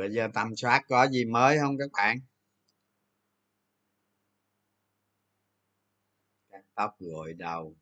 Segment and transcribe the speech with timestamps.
[0.00, 2.20] rồi giờ tầm soát có gì mới không các bạn?
[6.50, 7.76] Cắt tóc gội đầu.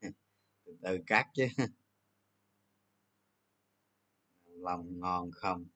[0.64, 1.46] Từ từ cắt chứ.
[4.44, 5.66] Lòng ngon không?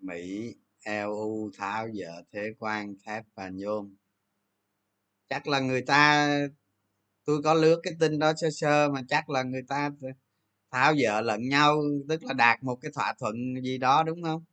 [0.00, 0.54] Mỹ
[0.84, 3.96] eu tháo dỡ thế quan, thép và nhôm.
[5.28, 6.28] Chắc là người ta
[7.28, 9.90] tôi có lướt cái tin đó sơ sơ mà chắc là người ta
[10.72, 14.44] tháo dỡ lẫn nhau, tức là đạt một cái thỏa thuận gì đó, đúng không?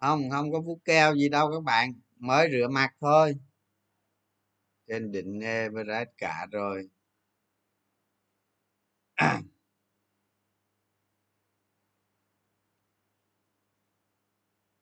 [0.00, 3.34] Không không có phút keo gì đâu các bạn, mới rửa mặt thôi.
[4.88, 6.88] Trên định Everest cả rồi.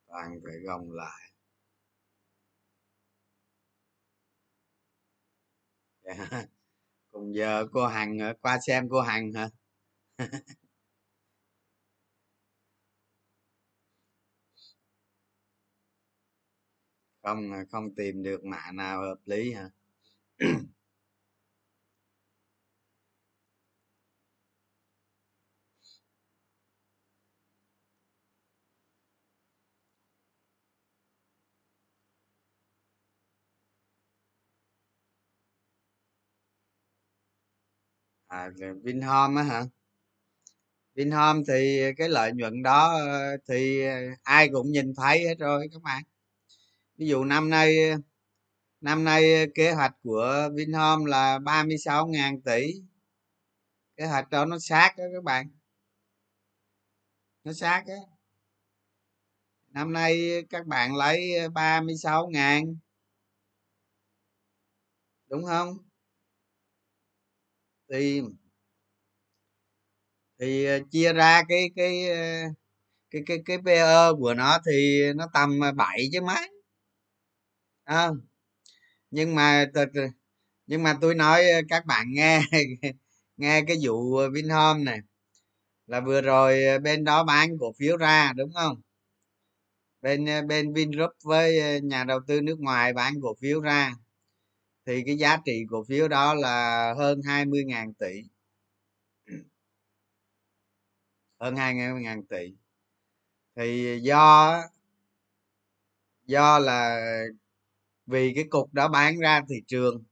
[0.09, 1.30] Toàn phải gồng lại.
[7.13, 9.49] Cùng giờ cô hằng qua xem cô hằng hả?
[17.23, 19.71] Không không tìm được mã nào hợp lý hả?
[38.31, 38.51] À
[38.85, 39.61] vinhome á hả?
[40.95, 45.69] Vinhome thì cái lợi nhuận đó ờ, thì ờ, ai cũng nhìn thấy hết rồi
[45.73, 46.03] các bạn.
[46.99, 47.77] Ví dụ năm nay
[48.81, 52.73] năm nay kế hoạch của vinhome là 36.000 tỷ.
[53.97, 55.51] Kế hoạch đó nó sát đó các bạn.
[57.45, 57.95] Nó sát á.
[59.69, 62.77] Năm nay các bạn lấy 36 ngàn.
[65.29, 65.90] Đúng không?
[67.91, 68.23] Thì
[70.39, 72.17] thì chia ra cái cái ờ,
[73.11, 76.49] cái cái cái PE của nó thì nó tầm ờ, 7 chứ mấy.
[77.85, 78.11] À,
[79.11, 79.67] nhưng mà
[80.67, 82.41] nhưng mà tôi nói các bạn nghe
[83.37, 84.99] nghe cái vụ Vinhome này.
[85.87, 88.83] Là vừa rồi bên đó bán cổ phiếu ra đúng không?
[90.03, 93.95] Bên bên Vingroup với nhà đầu tư nước ngoài bán cổ phiếu ra
[94.87, 98.23] thì cái giá trị cổ phiếu đó là hơn 20.000 tỷ.
[101.41, 102.55] Hơn 20.000 tỷ.
[103.57, 104.63] Thì do
[106.27, 107.01] do là
[108.07, 110.05] vì cái cục đó bán ra thị trường,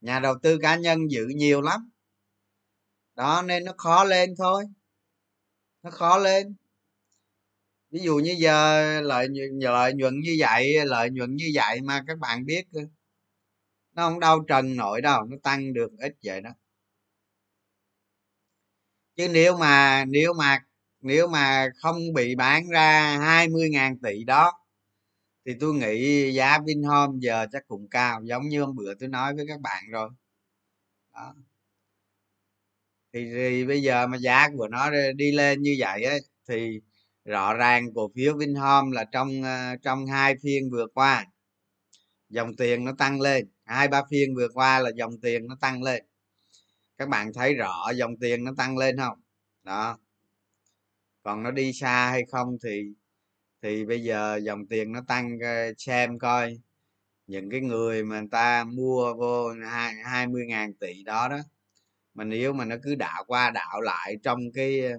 [0.00, 1.90] nhà đầu tư cá nhân giữ nhiều lắm.
[3.14, 4.64] Đó, nên nó khó lên thôi.
[5.82, 6.54] Nó khó lên.
[7.90, 12.04] Ví dụ như giờ lợi nhuận lợi nhuận như vậy, lợi nhuận như vậy mà
[12.06, 12.64] các bạn biết
[13.98, 16.50] nó không đau trần nổi đâu nó tăng được ít vậy đó.
[19.16, 20.58] Chứ nếu mà nếu mà
[21.00, 24.52] nếu mà không bị bán ra 20.000 tỷ đó
[25.46, 29.34] thì tôi nghĩ giá Vinhome giờ chắc cũng cao giống như hôm bữa tôi nói
[29.34, 30.10] với các bạn rồi.
[31.14, 31.34] Đó.
[33.12, 36.80] Thì, thì bây giờ mà giá của nó đi lên như vậy ấy, thì
[37.24, 41.26] rõ ràng cổ phiếu Vinhome là trong ờ, trong hai phiên vừa qua
[42.28, 45.82] dòng tiền nó tăng lên hai ba phiên vừa qua là dòng tiền nó tăng
[45.82, 46.04] lên.
[46.98, 49.18] Các bạn thấy rõ dòng tiền nó tăng lên không?
[49.62, 49.98] Đó.
[51.22, 52.82] Còn nó đi xa hay không thì
[53.62, 56.58] thì bây giờ dòng tiền nó tăng ờ, xem coi.
[57.26, 61.38] Những cái người mà người ta mua vô hai hai mươi ngàn tỷ đó đó
[62.14, 64.98] mà nếu mà nó cứ đảo qua đảo lại trong cái ờ,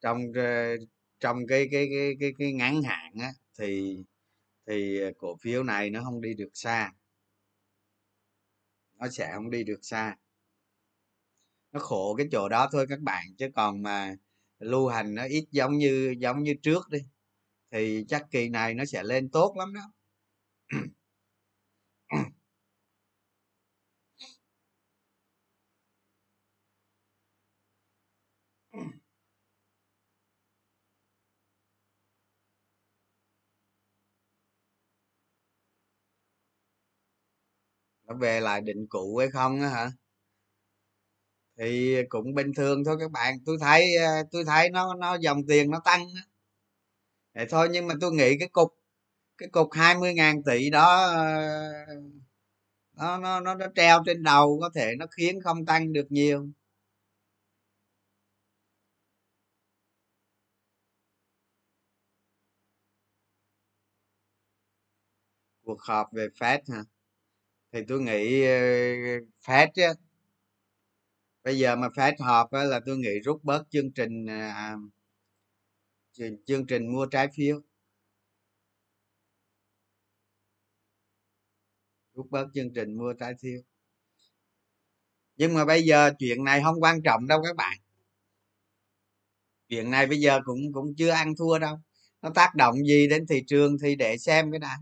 [0.00, 0.76] trong ờ,
[1.20, 3.98] trong cái cái cái cái, cái ngắn hạn á thì
[4.66, 6.92] thì cổ phiếu này nó không đi được xa
[9.02, 10.16] nó sẽ không đi được xa.
[11.72, 14.16] Nó khổ cái chỗ đó thôi các bạn, chứ còn mà
[14.58, 16.98] lưu hành nó ít giống như giống như trước đi,
[17.72, 19.92] thì chắc kỳ này nó sẽ lên tốt lắm đó.
[38.20, 39.90] về lại định cụ hay không á hả?
[41.58, 43.34] Thì cũng bình thường thôi các bạn.
[43.46, 46.06] Tôi thấy ờ, tôi thấy nó nó dòng tiền nó tăng
[47.34, 48.68] vậy thôi nhưng mà tôi nghĩ cái cục
[49.38, 51.24] cái cục 20 ngàn tỷ đó ờ,
[52.96, 56.46] nó, nó nó nó treo trên đầu có thể nó khiến không tăng được nhiều.
[65.64, 66.84] Cuộc họp về Fed hả?
[67.72, 68.58] Thì tôi nghĩ ờ,
[69.46, 69.82] phép chứ
[71.44, 74.76] bây giờ mà phép họp là tôi nghĩ rút bớt chương trình à, à
[76.46, 77.60] chương trình mua trái phiếu.
[82.14, 83.60] Rút bớt chương trình mua trái phiếu.
[85.36, 87.78] Nhưng mà bây giờ chuyện này không quan trọng đâu các bạn.
[89.68, 91.76] Chuyện này bây giờ cũng cũng chưa ăn thua đâu.
[92.22, 94.78] Nó tác động gì đến thị trường thì để xem cái đã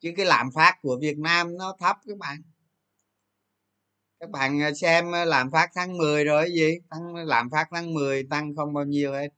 [0.00, 2.42] chứ cái lạm phát của việt nam nó thấp các bạn.
[4.20, 6.78] Các bạn à, xem à, lạm phát tháng 10 rồi gì?
[6.90, 9.28] Tăng lạm phát tháng 10 tăng không bao nhiêu hết.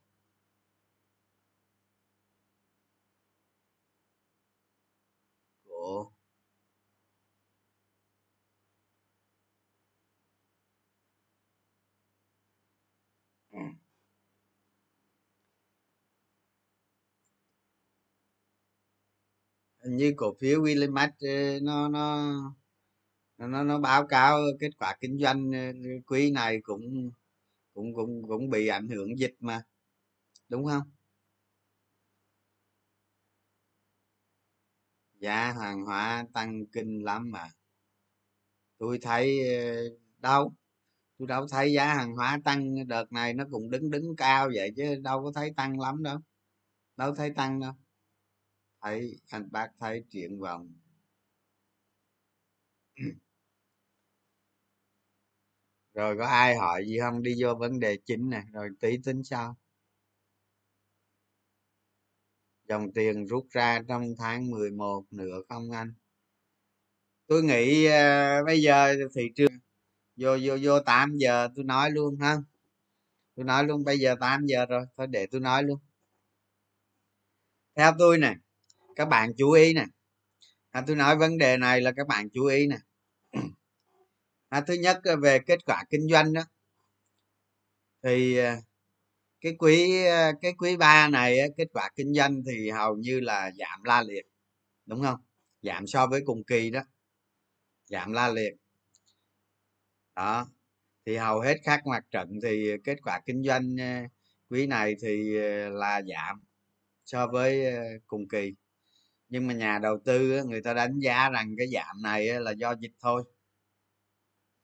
[19.85, 22.27] Như cổ phiếu Willimax ờ, nó nó
[23.37, 25.59] nó nó báo cáo kết quả kinh doanh ờ,
[26.07, 27.11] quý này cũng
[27.73, 29.63] cũng cũng cũng bị ảnh hưởng dịch mà.
[30.49, 30.91] Đúng không?
[35.19, 37.49] Giá hàng hóa tăng kinh lắm mà.
[38.77, 39.73] Tôi thấy ờ,
[40.19, 40.53] đâu?
[41.19, 44.71] Tôi đâu thấy giá hàng hóa tăng, đợt này nó cũng đứng đứng cao vậy
[44.77, 46.19] chứ đâu có thấy tăng lắm đâu.
[46.97, 47.73] Đâu thấy tăng đâu
[48.83, 50.73] thấy anh bác thấy triển vọng
[55.93, 57.23] rồi có ai hỏi gì không?
[57.23, 58.43] Đi vô vấn đề chính nè.
[58.53, 59.57] Rồi tí tính sau.
[62.69, 65.93] Dòng tiền rút ra trong tháng 11 nữa không anh?
[67.27, 69.51] Tôi nghĩ uh, bây giờ thị trường
[70.15, 72.37] vô vô vô 8 giờ tôi nói luôn ha.
[73.35, 75.79] Tôi nói luôn bây giờ 8 giờ rồi thôi để tôi nói luôn.
[77.75, 78.35] Theo tôi nè
[78.95, 79.85] các bạn chú ý nè.
[80.71, 82.77] À, tôi nói vấn đề này là các bạn chú ý nè.
[84.49, 86.41] À, thứ nhất ờ, về kết quả kinh doanh đó.
[88.03, 88.55] Thì ờ,
[89.41, 93.51] cái quý ờ, cái quý ba này kết quả kinh doanh thì hầu như là
[93.59, 94.25] giảm la liệt
[94.85, 95.19] đúng không?
[95.61, 96.81] Giảm so với cùng kỳ đó.
[97.85, 98.53] Giảm la liệt.
[100.15, 100.47] Đó
[101.05, 103.75] thì hầu hết các mặt trận thì kết quả kinh doanh
[104.49, 105.31] quý này thì
[105.69, 106.43] là giảm
[107.05, 107.65] so với
[108.07, 108.53] cùng kỳ
[109.33, 112.75] nhưng mà nhà đầu tư người ta đánh giá rằng cái giảm này là do
[112.79, 113.23] dịch thôi.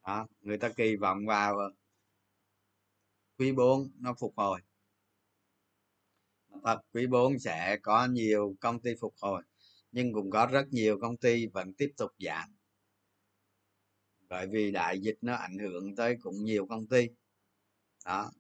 [0.08, 1.58] Đó, người ta kỳ vọng vào
[3.38, 4.62] quý 4 nó phục hồi.
[6.64, 9.44] Thật quý 4 sẽ có nhiều công ty phục hồi
[9.92, 12.50] nhưng cũng có rất nhiều công ty vẫn tiếp tục giảm.
[14.30, 17.08] Bởi vì đại dịch nó ảnh hưởng tới cũng nhiều công ty.
[18.06, 18.32] Đó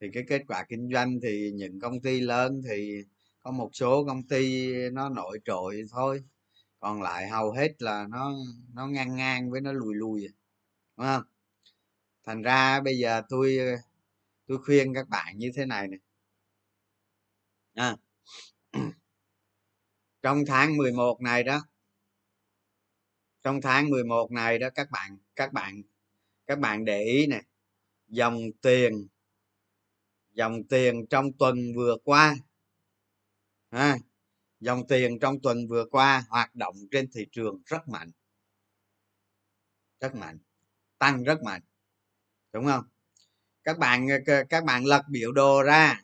[0.00, 3.04] thì cái kết quả kinh doanh thì những công ty lớn thì
[3.42, 6.24] có một số công ty nó nổi trội thôi,
[6.80, 8.32] còn lại hầu hết là nó
[8.74, 10.28] nó ngang ngang với nó lùi lùi,
[10.96, 11.22] đúng không
[12.24, 13.58] thành ra bây giờ tôi
[14.46, 15.96] tôi khuyên các bạn như thế này nè
[17.74, 17.96] à.
[20.22, 21.62] trong tháng 11 này đó,
[23.42, 25.82] trong tháng 11 này đó các bạn các bạn
[26.46, 27.42] các bạn để ý nè,
[28.08, 29.08] dòng tiền
[30.32, 32.36] dòng tiền trong tuần vừa qua
[33.72, 33.98] à,
[34.60, 38.10] dòng tiền trong tuần vừa qua hoạt động trên thị trường rất mạnh.
[40.00, 40.38] Rất mạnh
[40.98, 41.62] tăng rất mạnh
[42.52, 42.84] đúng không?
[43.64, 44.06] Các bạn
[44.48, 46.02] các bạn lật biểu đồ ra.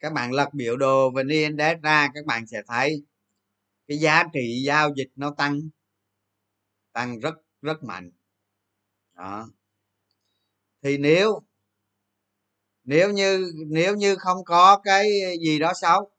[0.00, 3.04] Các bạn lật biểu đồ và index ra các bạn sẽ thấy
[3.88, 5.60] cái giá trị giao dịch nó tăng
[6.92, 8.10] tăng rất rất mạnh.
[9.14, 9.48] Đó.
[10.82, 11.42] Thì nếu
[12.84, 16.15] nếu như nếu như không có cái gì đó xấu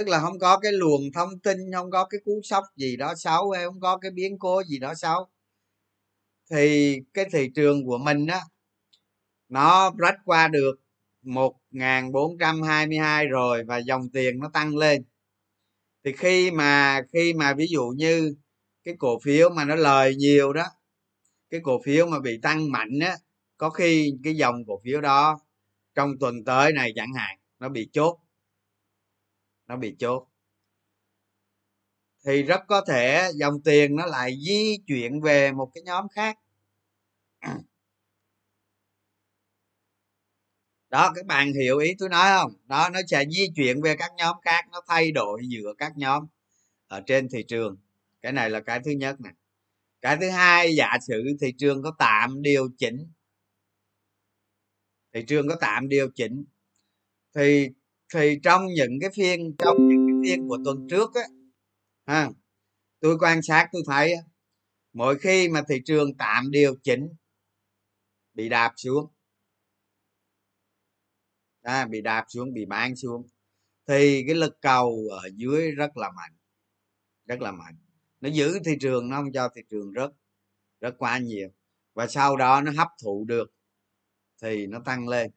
[0.00, 3.14] tức là không có cái luồng thông tin, không có cái cú sốc gì đó
[3.16, 5.28] xấu hay không có cái biến cố gì đó xấu.
[6.50, 8.40] Thì cái thị trường của mình á,
[9.48, 10.72] nó rách qua được
[11.22, 15.04] 1422 rồi và dòng tiền nó tăng lên.
[16.04, 18.34] Thì khi mà khi mà ví dụ như
[18.84, 20.64] cái cổ phiếu mà nó lời nhiều đó,
[21.50, 23.16] cái cổ phiếu mà bị tăng mạnh á,
[23.56, 25.40] có khi cái dòng cổ phiếu đó
[25.94, 28.18] trong tuần tới này chẳng hạn, nó bị chốt
[29.70, 30.26] nó bị chốt.
[32.26, 36.38] Thì rất có thể dòng tiền nó lại di chuyển về một cái nhóm khác.
[40.90, 42.52] Đó, các bạn hiểu ý tôi nói không?
[42.66, 46.26] Đó, nó sẽ di chuyển về các nhóm khác, nó thay đổi giữa các nhóm
[46.86, 47.76] ở trên thị trường.
[48.22, 49.30] Cái này là cái thứ nhất nè.
[50.00, 53.12] Cái thứ hai, giả sử thị trường có tạm điều chỉnh,
[55.14, 56.44] thị trường có tạm điều chỉnh,
[57.34, 57.68] thì
[58.14, 61.22] thì trong những cái phiên trong những cái phiên của tuần trước á
[62.06, 62.30] ha
[63.00, 64.14] tôi quan sát tôi thấy
[64.92, 67.08] mỗi khi mà thị trường tạm điều chỉnh
[68.34, 69.12] bị đạp xuống.
[71.62, 73.26] À, bị đạp xuống bị bán xuống.
[73.86, 76.32] Thì cái lực cầu ở dưới rất là mạnh
[77.26, 77.74] rất là mạnh.
[78.20, 80.10] Nó giữ thị trường nó không cho thị trường rất
[80.80, 81.48] rất quá nhiều.
[81.94, 83.52] Và sau đó nó hấp thụ được
[84.42, 85.30] thì nó tăng lên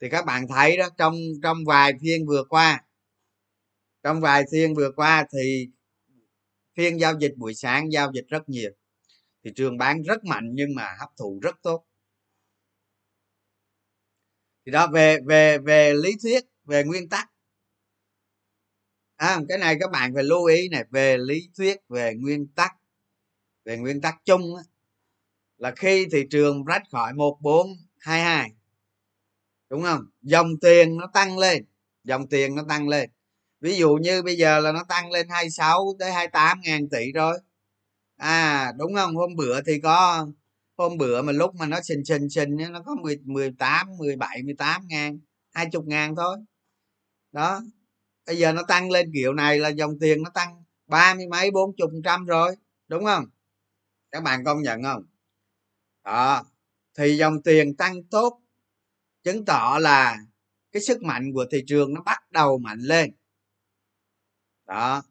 [0.00, 2.84] thì các bạn thấy đó trong trong vài phiên vừa qua
[4.02, 5.68] trong vài phiên vừa qua thì
[6.76, 8.70] phiên giao dịch buổi sáng giao dịch rất nhiều.
[9.44, 11.84] Thị trường bán rất mạnh nhưng mà hấp thụ rất tốt.
[14.66, 17.30] Thì đó về về về lý thuyết về nguyên tắc.
[19.16, 22.72] À, cái này các bạn phải lưu ý này về lý thuyết về nguyên tắc
[23.64, 24.62] về nguyên tắc chung á,
[25.56, 27.66] là khi thị trường rách khỏi một bốn
[27.98, 28.50] hai hai
[29.70, 30.06] đúng không?
[30.22, 31.64] Dòng tiền nó tăng lên
[32.04, 33.10] dòng tiền nó tăng lên.
[33.60, 37.38] Ví dụ như bây giờ là nó tăng lên 26 tới 28 ngàn tỷ rồi.
[38.16, 39.16] À đúng không?
[39.16, 40.26] Hôm bữa thì có
[40.76, 44.82] hôm bữa mà lúc mà nó xình xình xình nó có 10, 18 17 18
[44.88, 45.20] ngàn
[45.52, 46.36] 20 ngàn thôi.
[47.32, 47.60] Đó.
[48.26, 51.50] Bây giờ nó tăng lên kiểu này là dòng tiền nó tăng ba mươi mấy
[51.50, 52.56] bốn chục trăm rồi
[52.88, 53.24] đúng không?
[54.10, 55.02] Các bạn công nhận không?
[56.04, 56.44] Đó.
[56.98, 58.40] Thì dòng tiền tăng tốt
[59.22, 60.18] chứng tỏ là
[60.72, 63.12] cái sức mạnh của thị trường nó bắt đầu mạnh lên.
[64.66, 65.02] Đó.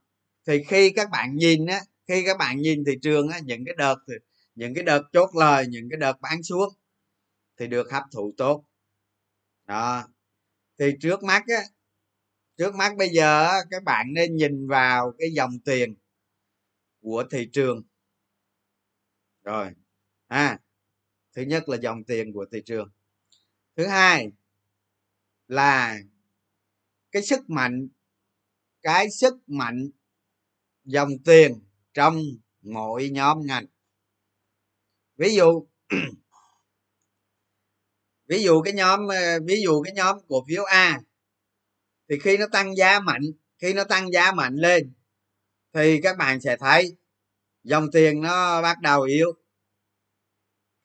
[0.47, 3.75] Thì khi các bạn nhìn á khi các bạn nhìn thị trường á những cái
[3.77, 3.95] đợt
[4.55, 6.69] những cái đợt chốt lời những cái đợt bán xuống
[7.57, 8.65] thì được hấp thụ tốt.
[9.65, 10.07] Đó.
[10.79, 11.63] Thì trước mắt á
[12.57, 15.95] trước mắt bây giờ á, các bạn nên nhìn vào cái dòng tiền
[17.01, 17.83] của thị trường.
[19.43, 19.71] Rồi.
[20.27, 20.59] À
[21.35, 22.89] thứ nhất là dòng tiền của thị trường
[23.79, 24.31] thứ hai
[25.47, 25.97] là
[27.11, 27.87] cái sức mạnh,
[28.81, 29.89] cái sức mạnh
[30.83, 31.59] dòng tiền
[31.93, 32.21] trong
[32.61, 33.65] mỗi nhóm ngành.
[35.17, 35.67] Ví dụ
[38.27, 41.01] ví dụ cái nhóm ờ, ví dụ cái nhóm cổ phiếu a
[42.09, 43.23] thì khi nó tăng giá mạnh,
[43.57, 44.93] khi nó tăng giá mạnh lên
[45.73, 46.97] thì các bạn sẽ thấy
[47.63, 49.33] dòng tiền nó bắt đầu yếu.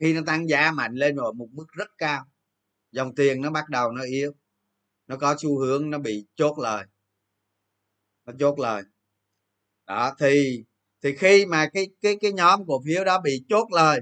[0.01, 2.27] Khi nó tăng giá mạnh lên ở một mức rất cao
[2.95, 4.33] dòng tiền nó bắt đầu nó yếu.
[5.07, 6.85] Nó có xu hướng nó bị chốt lời.
[8.25, 8.83] Nó chốt lời.
[9.87, 10.65] Đó thì
[11.03, 14.01] thì khi mà cái cái cái nhóm cổ phiếu đó bị chốt lời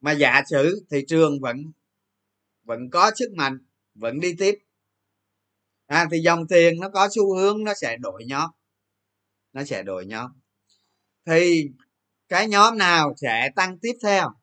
[0.00, 1.56] mà giả sử thị trường vẫn
[2.62, 3.58] vẫn có sức mạnh
[3.94, 4.54] vẫn đi tiếp
[5.86, 8.50] à, thì dòng tiền nó có xu hướng nó sẽ đổi nhóm.
[9.52, 10.30] Nó sẽ đổi nhóm.
[11.26, 11.68] Thì
[12.28, 14.39] cái nhóm nào sẽ tăng tiếp theo?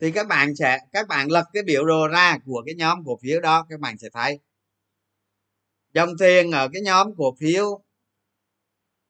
[0.00, 3.18] Thì các bạn sẽ các bạn lật cái biểu đồ ra của cái nhóm cổ
[3.22, 4.38] phiếu đó các bạn sẽ thấy.
[5.94, 7.82] Dòng tiền ở cái nhóm cổ phiếu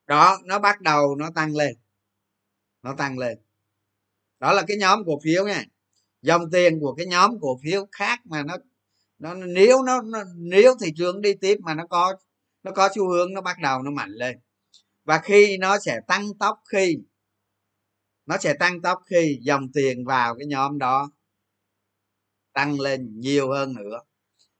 [0.06, 1.74] đó nó bắt đầu nó tăng lên.
[2.82, 3.38] Nó tăng lên.
[4.40, 5.64] Đó là cái nhóm cổ phiếu nha.
[6.22, 8.56] Dòng tiền của cái nhóm cổ phiếu khác mà nó
[9.18, 12.16] nó nếu nó, nó nếu thị trường đi tiếp mà nó có
[12.62, 14.38] nó có xu hướng nó bắt đầu nó mạnh lên.
[15.04, 16.98] Và khi nó sẽ tăng tốc khi
[18.30, 21.10] nó sẽ tăng tốc khi dòng tiền vào cái nhóm đó
[22.52, 24.00] tăng lên nhiều hơn nữa.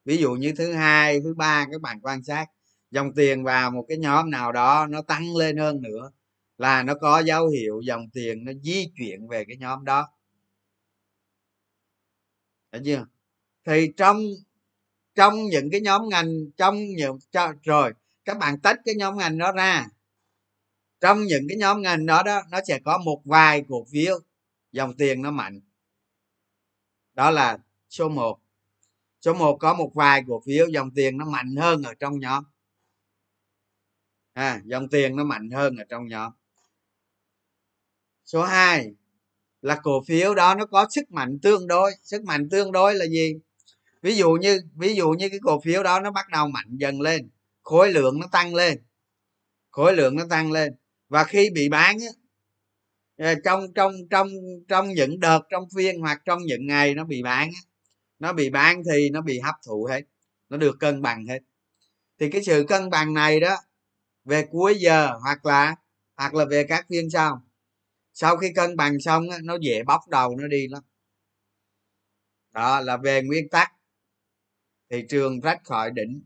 [0.04, 2.46] Ví dụ như thứ hai, thứ ba, các bạn quan sát,
[2.90, 6.10] dòng tiền vào một cái nhóm nào đó nó tăng lên hơn nữa
[6.58, 10.08] là nó có dấu hiệu dòng tiền nó di chuyển về cái nhóm đó.
[12.72, 13.06] Thấy chưa?
[13.66, 14.20] Thì trong
[15.14, 17.92] trong những cái nhóm ngành, trong nhiều, cho, rồi,
[18.24, 19.86] các bạn tách cái nhóm ngành đó ra
[21.00, 24.18] trong những cái nhóm ngành đó đó nó sẽ có một vài cổ phiếu
[24.72, 25.60] dòng tiền nó mạnh.
[27.14, 28.40] Đó là số 1
[29.20, 32.44] số 1 có một vài cổ phiếu dòng tiền nó mạnh hơn ở trong nhóm.
[34.32, 36.32] À, dòng tiền nó mạnh hơn ở trong nhóm.
[38.24, 38.94] Số 2
[39.62, 41.92] là cổ phiếu đó nó có sức mạnh tương đối.
[42.02, 43.34] Sức mạnh tương đối là gì?
[44.02, 47.00] Ví dụ như ví dụ như cái cổ phiếu đó nó bắt đầu mạnh dần
[47.00, 47.30] lên.
[47.62, 48.82] Khối lượng nó tăng lên.
[49.70, 50.74] Khối lượng nó tăng lên
[51.10, 52.08] và khi bị bán á,
[53.16, 54.28] ờ, trong trong trong
[54.68, 57.60] trong những đợt trong phiên hoặc trong những ngày nó bị bán á,
[58.18, 60.02] nó bị bán thì nó bị hấp thụ hết
[60.48, 61.38] nó được cân bằng hết.
[62.20, 63.56] Thì cái sự cân bằng này đó
[64.24, 65.76] về cuối giờ hoặc là
[66.16, 67.42] hoặc là về các phiên sau
[68.14, 70.82] sau khi cân bằng xong á, nó dễ bóc đầu nó đi lắm.
[72.52, 73.72] Đó là về nguyên tắc.
[74.90, 76.22] Thị trường rách khỏi đỉnh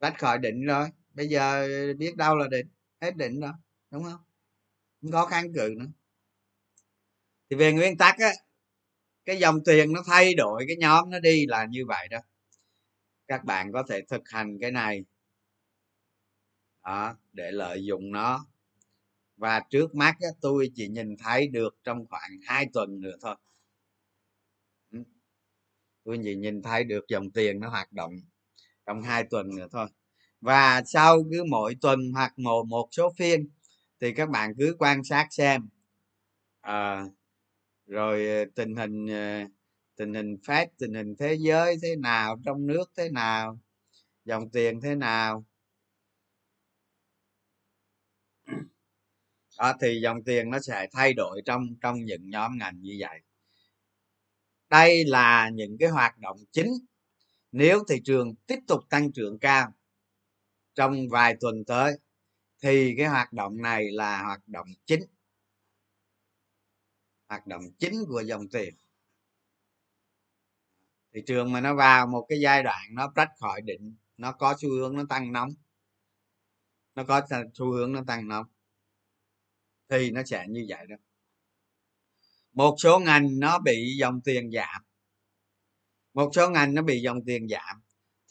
[0.00, 3.52] rách khỏi đỉnh rồi bây giờ biết đâu là đỉnh hết định đó
[3.90, 4.20] đúng không?
[5.02, 5.86] Không có kháng cự nữa.
[7.50, 8.32] Thì về nguyên tắc á
[9.24, 12.18] cái dòng tiền nó thay đổi cái nhóm nó đi là như vậy đó.
[13.28, 15.04] Các bạn có thể thực hành cái này.
[16.84, 18.46] Đó để lợi dụng nó.
[19.36, 23.36] Và trước mắt á, tôi chỉ nhìn thấy được trong khoảng hai tuần nữa thôi.
[24.90, 24.98] Ừ.
[26.04, 28.12] Tôi chỉ nhìn thấy được dòng tiền nó hoạt động
[28.86, 29.86] trong hai tuần nữa thôi
[30.40, 33.48] và sau cứ mỗi tuần hoặc một một số phiên
[34.00, 35.68] thì các bạn cứ quan sát xem.
[36.60, 37.04] À,
[37.86, 39.40] rồi ờ, tình hình ờ,
[39.96, 43.58] tình hình phát tình hình thế giới thế nào trong nước thế nào
[44.24, 45.44] dòng tiền thế nào.
[49.56, 53.20] À, thì dòng tiền nó sẽ thay đổi trong trong những nhóm ngành như vậy.
[54.70, 56.72] Đây là những cái hoạt động chính.
[57.52, 59.72] Nếu thị trường tiếp tục tăng trưởng cao
[60.76, 61.98] trong vài tuần tới,
[62.62, 65.02] thì cái hoạt động này là hoạt động chính.
[67.28, 68.74] Hoạt động chính của dòng tiền.
[71.14, 74.54] Thị trường mà nó vào một cái giai đoạn nó rách khỏi định nó có
[74.58, 75.54] xu hướng nó tăng nóng.
[76.94, 77.22] Nó có
[77.54, 78.46] xu hướng nó tăng nóng.
[79.88, 80.96] Thì nó sẽ như vậy đó.
[82.52, 84.82] Một số ngành nó bị dòng tiền giảm.
[86.14, 87.82] Một số ngành nó bị dòng tiền giảm.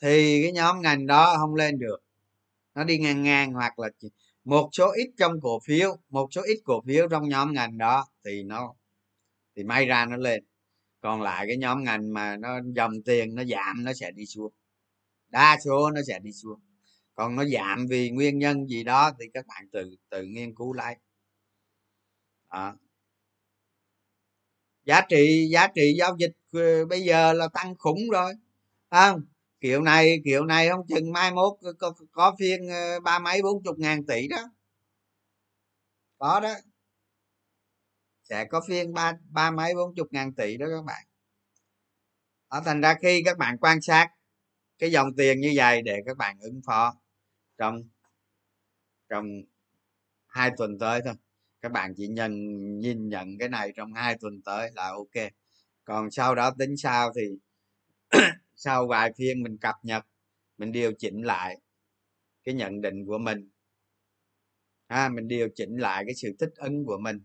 [0.02, 2.05] Thì cái nhóm ngành đó không lên được
[2.76, 3.90] nó đi ngang ngang hoặc là
[4.44, 8.08] một số ít trong cổ phiếu, một số ít cổ phiếu trong nhóm ngành đó
[8.26, 8.74] thì nó,
[9.56, 10.44] thì may ra nó lên.
[11.02, 14.54] Còn lại cái nhóm ngành mà nó dòng tiền nó giảm nó sẽ đi xuống.
[15.30, 16.60] Đa số nó sẽ đi xuống.
[17.16, 20.74] Còn nó giảm vì nguyên nhân gì đó thì các bạn tự tự nghiên cứu
[20.74, 20.98] lại.
[22.52, 22.76] Đó.
[24.86, 28.34] giá trị giá trị giao dịch ờ, bây giờ là tăng khủng rồi
[28.92, 29.22] không?
[29.66, 33.64] Kiểu này kiểu này không chừng mai mốt có, có phiên ờ, ba mấy bốn
[33.64, 34.38] chục ngàn tỷ đó.
[36.18, 36.54] Có đó.
[38.24, 41.06] Sẽ có phiên ba ba mấy bốn chục ngàn tỷ đó các bạn.
[42.52, 44.08] Đó, thành ra khi các bạn quan sát
[44.80, 46.96] cái dòng tiền như vậy để các bạn ứng phó
[47.58, 47.84] trong
[49.10, 49.26] trong
[50.28, 51.14] hai tuần tới thôi.
[51.62, 52.32] Các bạn chỉ nhận
[52.80, 55.32] nhìn nhận cái này trong hai tuần tới là ok.
[55.86, 57.22] Còn sau đó tính sao thì
[58.56, 60.06] sau vài phiên mình cập nhật
[60.58, 61.60] mình điều chỉnh lại
[62.44, 63.50] cái nhận định của mình.
[64.90, 67.20] Ha mình điều chỉnh lại cái sự thích ứng của mình.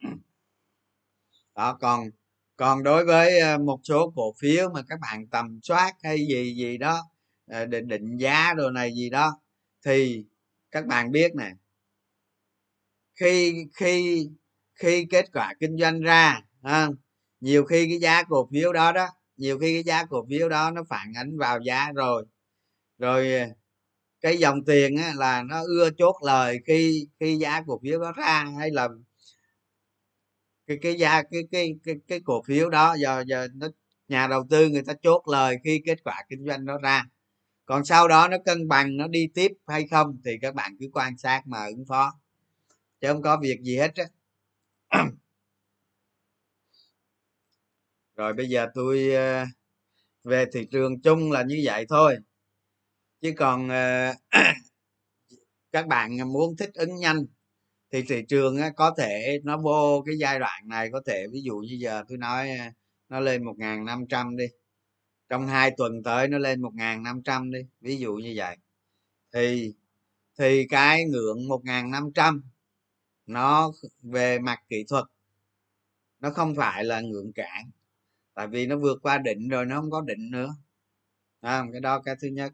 [1.54, 2.10] Đó còn
[2.56, 6.54] còn đối với ờ, một số cổ phiếu mà các bạn tầm soát hay gì
[6.56, 7.02] gì đó
[7.46, 9.40] ờ, định định giá đồ này gì đó
[9.84, 10.24] thì
[10.70, 11.50] các bạn biết nè
[13.20, 14.26] khi khi
[14.74, 16.88] khi kết quả kinh doanh ra ha,
[17.40, 19.08] nhiều khi cái giá cổ phiếu đó đó
[19.40, 22.24] nhiều khi cái giá cổ phiếu đó nó phản ánh vào giá rồi.
[22.98, 23.46] Rồi ờ,
[24.20, 28.12] cái dòng tiền á, là nó ưa chốt lời khi khi giá cổ phiếu đó
[28.12, 28.88] ra hay là
[30.66, 33.68] cái cái giá cái cái cái cái cổ phiếu đó giờ giờ nó
[34.08, 37.04] nhà đầu tư người ta chốt lời khi kết quả kinh doanh nó ra.
[37.66, 40.86] Còn sau đó nó cân bằng nó đi tiếp hay không thì các bạn cứ
[40.92, 42.12] quan sát mà ứng phó.
[43.00, 44.04] Chứ không có việc gì hết á.
[48.20, 49.44] rồi bây giờ tôi ờ,
[50.24, 52.16] về thị trường chung là như vậy thôi.
[53.20, 54.14] Chứ còn ờ,
[55.72, 57.26] các bạn muốn thích ứng nhanh
[57.92, 61.56] thì thị trường có thể nó vô cái giai đoạn này, có thể ví dụ
[61.58, 62.64] như giờ tôi nói ờ,
[63.08, 64.46] nó lên một ngàn năm trăm đi,
[65.28, 68.56] trong hai tuần tới nó lên một ngàn năm trăm đi, ví dụ như vậy.
[69.34, 69.74] Thì
[70.38, 72.42] thì cái ngưỡng một ngàn năm trăm
[73.26, 75.04] nó về mặt kỹ thuật
[76.20, 77.70] nó không phải là ngưỡng cản
[78.34, 80.54] tại vì nó vượt qua định rồi nó không có định nữa.
[81.40, 82.52] À, cái đó cái thứ nhất.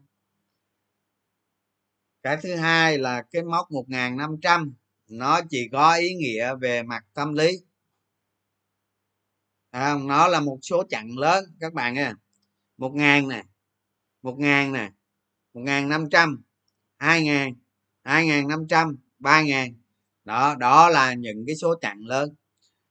[2.23, 4.73] Cái thứ hai là cái mốc 1.500
[5.07, 7.51] nó chỉ có ý nghĩa về mặt tâm lý.
[9.71, 11.45] À, nó là một số chặng lớn.
[11.59, 12.13] Các bạn nha
[12.77, 13.43] một ngàn nè
[14.21, 14.91] một ngàn nè
[15.53, 16.43] một ngàn năm trăm
[16.97, 17.53] hai ngàn
[18.03, 19.73] hai ngàn năm trăm ba ngàn.
[20.23, 22.35] Đó đó là những cái số chặng lớn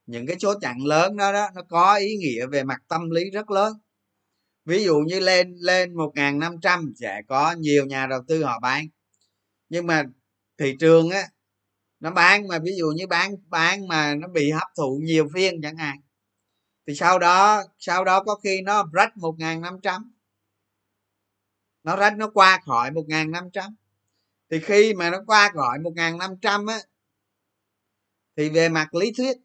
[0.07, 3.31] những cái số chặn lớn đó đó, nó có ý nghĩa về mặt tâm lý
[3.31, 3.73] rất lớn.
[4.64, 8.45] Ví dụ như lên lên một ngàn năm trăm sẽ có nhiều nhà đầu tư
[8.45, 8.87] họ bán.
[9.69, 10.05] Nhưng mà
[10.59, 11.29] thị trường á,
[12.01, 15.62] nó bán mà, ví dụ như bán bán mà nó bị hấp thụ nhiều phiên
[15.62, 15.97] chẳng hạn,
[16.87, 20.12] thì sau đó sau đó có khi nó rách một ngàn năm trăm.
[21.83, 23.77] Nó rách, nó qua khỏi một ngàn năm trăm.
[24.51, 26.79] Thì khi mà nó qua khỏi một ngàn năm trăm á,
[28.37, 29.37] thì về mặt lý thuyết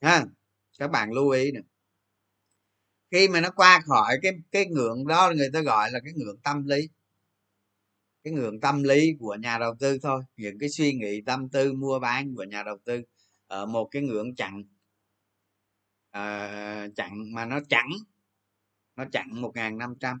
[0.00, 0.24] ha?
[0.78, 1.60] Các bạn lưu ý nè.
[3.10, 6.40] Khi mà nó qua khỏi cái cái ngưỡng đó người ta gọi là cái ngưỡng
[6.42, 6.88] tâm lý.
[8.24, 10.22] Cái ngưỡng tâm lý của nhà đầu tư thôi.
[10.36, 13.02] Những cái suy nghĩ tâm tư mua bán của nhà đầu tư
[13.46, 14.60] ở một cái ngưỡng chặn
[16.16, 17.86] uh, chặn mà nó chặn
[18.96, 20.20] nó chặn một ngàn năm trăm.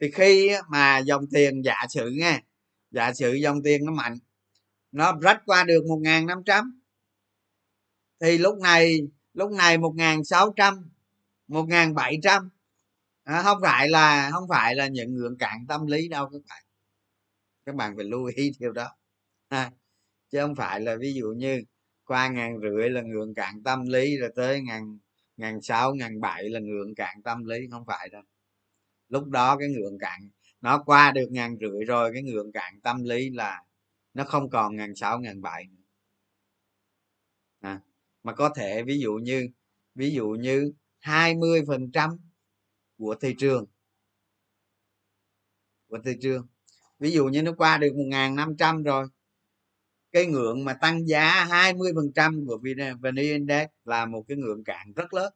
[0.00, 2.42] Thì khi mà dòng tiền giả sử nghe,
[2.90, 4.18] giả sử dòng tiền nó mạnh
[4.92, 6.80] nó rách qua được một ngàn năm trăm
[8.20, 8.98] thì lúc này
[9.34, 10.90] lúc này một ngàn sáu trăm
[11.48, 12.50] một ngàn bảy trăm.
[13.44, 16.62] Không phải là không phải là những ngưỡng cạn tâm lý đâu các bạn.
[17.66, 18.88] Các bạn phải lưu ý điều đó.
[19.48, 19.70] À,
[20.30, 21.62] chứ không phải là ví dụ như
[22.04, 24.98] qua ngàn rưỡi là ngưỡng cạn tâm lý rồi tới ngàn
[25.36, 28.22] ngàn sáu ngàn bảy là ngưỡng cạn tâm lý không phải đâu.
[29.08, 30.20] Lúc đó cái ngưỡng cạn
[30.60, 33.62] nó qua được ngàn rưỡi rồi cái ngưỡng cạn tâm lý là
[34.14, 35.64] nó không còn ngàn sáu ngàn bảy
[38.22, 39.48] mà có thể ví dụ như,
[39.94, 42.18] ví dụ như 20%
[42.98, 43.66] của thị trường.
[45.88, 46.46] Của thị trường.
[46.98, 49.06] Ví dụ như nó qua được một năm trăm rồi,
[50.12, 52.58] cái ngưỡng mà tăng giá 20% của
[53.02, 55.32] VN Index là một cái ngưỡng cạn rất lớn.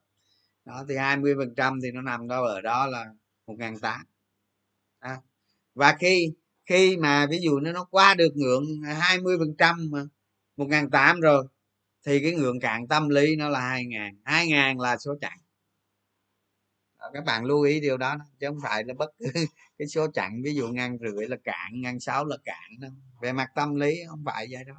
[0.65, 3.07] Đó, thì 20% thì nó nằm đâu ở đó là
[3.47, 4.07] một ngàn tám
[5.03, 5.17] à.
[5.75, 6.33] và khi
[6.67, 10.05] khi mà ví dụ nó nó qua được ngưỡng 20% mà
[10.57, 11.47] 1.800 rồi
[12.07, 15.39] thì cái ngưỡng cạn tâm lý nó là hai ngàn hai ngàn là số chặn.
[16.97, 19.27] Ờ, các bạn lưu ý điều đó chứ không phải là bất cứ
[19.79, 22.91] cái số chặn, ví dụ ngàn rưỡi là cạn ngàn sáu là cạn đâu.
[23.23, 24.77] Về mặt tâm lý không phải vậy đâu.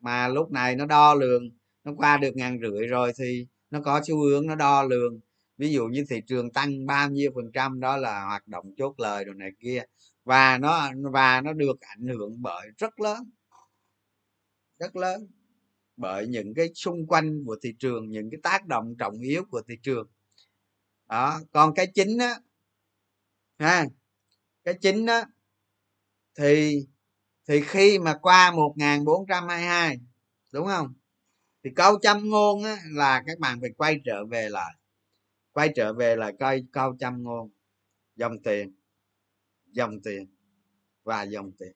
[0.00, 1.50] Mà lúc này nó đo lường,
[1.84, 5.20] nó qua được ngàn rưỡi rồi thì nó có xu hướng nó đo lường.
[5.58, 8.94] Ví dụ như thị trường tăng bao nhiêu phần trăm đó là hoạt động chốt
[8.98, 9.82] lời đồ này kia,
[10.24, 13.30] và nó và nó được ảnh hưởng bởi rất lớn
[14.78, 15.26] rất lớn
[15.96, 19.62] bởi những cái xung quanh của thị trường những cái tác động trọng yếu của
[19.68, 20.08] thị trường.
[21.08, 22.40] Đó còn cái chính á
[23.58, 23.84] ha
[24.64, 25.26] cái chính á
[26.38, 26.86] thì
[27.48, 30.00] thì khi mà qua 1422
[30.52, 30.94] đúng không?
[31.64, 34.74] Thì câu châm ngôn á, là các bạn phải quay trở về lại
[35.52, 37.50] quay trở về lại coi câu châm ngôn
[38.16, 38.74] dòng tiền
[39.66, 40.26] dòng tiền
[41.04, 41.72] và dòng tiền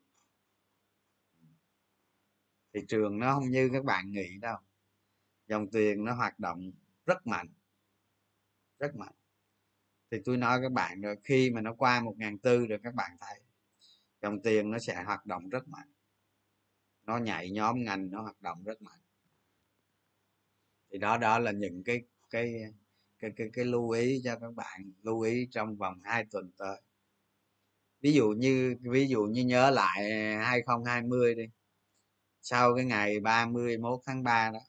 [2.75, 4.57] thị trường nó không như các bạn nghĩ đâu.
[5.47, 6.73] Dòng tiền nó hoạt động
[7.07, 7.49] rất mạnh
[8.81, 9.15] rất mạnh.
[10.11, 12.95] Thì tôi nói các bạn rồi khi mà nó qua một ngàn tư rồi các
[12.95, 13.41] bạn thấy
[14.23, 15.89] dòng tiền nó sẽ hoạt động rất mạnh.
[17.07, 19.01] Nó nhảy nhóm ngành nó hoạt động rất mạnh.
[20.93, 22.55] Thì đó đó là những cái cái
[23.19, 26.83] cái cái, cái lưu ý cho các bạn lưu ý trong vòng 2 tuần tới.
[28.01, 31.45] Ví dụ như ví dụ như nhớ lại 2020 đi
[32.41, 34.61] sau cái ngày 31 tháng 3 đó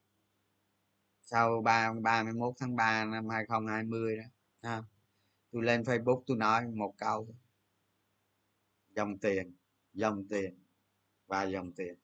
[1.22, 4.24] sau 3 31 tháng 3 năm 2020 đó
[4.62, 4.84] ha.
[5.52, 7.36] tôi lên Facebook tôi nói một câu
[8.90, 9.56] dòng tiền
[9.94, 10.64] dòng tiền
[11.28, 11.96] và dòng tiền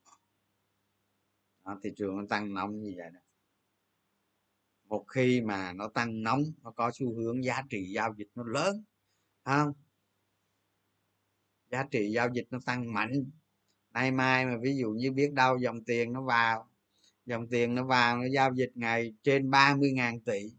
[1.65, 3.19] đó, thị trường nó tăng nóng như vậy đó
[4.83, 8.43] một khi mà nó tăng nóng nó có xu hướng giá trị giao dịch nó
[8.43, 8.83] lớn
[9.43, 9.73] không
[11.71, 13.31] giá trị giao dịch nó tăng mạnh
[13.97, 16.69] nay mai mà ví dụ như biết đâu dòng tiền nó vào,
[17.25, 20.51] dòng tiền nó vào nó giao dịch ngày trên 30.000 tỷ.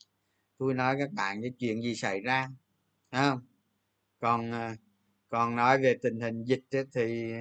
[0.58, 2.48] Tôi nói các bạn cái chuyện gì xảy ra
[3.12, 3.40] không?
[4.20, 4.76] Còn à,
[5.28, 7.32] còn nói về tình hình dịch thì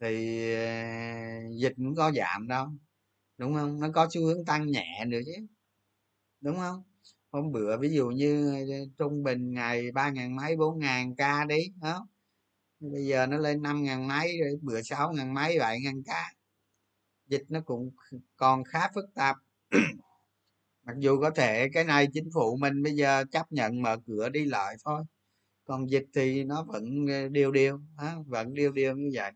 [0.00, 2.68] thì à, dịch cũng có giảm đâu
[3.38, 3.80] đúng không?
[3.80, 5.46] Nó có xu hướng tăng nhẹ nữa chứ,
[6.40, 6.82] đúng không?
[7.30, 8.54] Hôm bữa ví dụ như
[8.98, 12.06] trung bình ngày ba ngàn mấy, bốn ngàn ca đi đó
[12.82, 16.32] bây giờ nó lên năm ngàn mấy rồi bữa sáu ngàn mấy bảy ngàn cá.
[17.26, 17.90] Dịch nó cũng
[18.36, 19.36] còn khá phức tạp.
[20.84, 24.28] Mặc dù có thể cái này chính phủ mình bây giờ chấp nhận mở cửa
[24.28, 25.04] đi lại thôi.
[25.64, 27.80] Còn dịch thì nó vẫn ờ, điều điều
[28.26, 29.32] vẫn điều điều như vậy.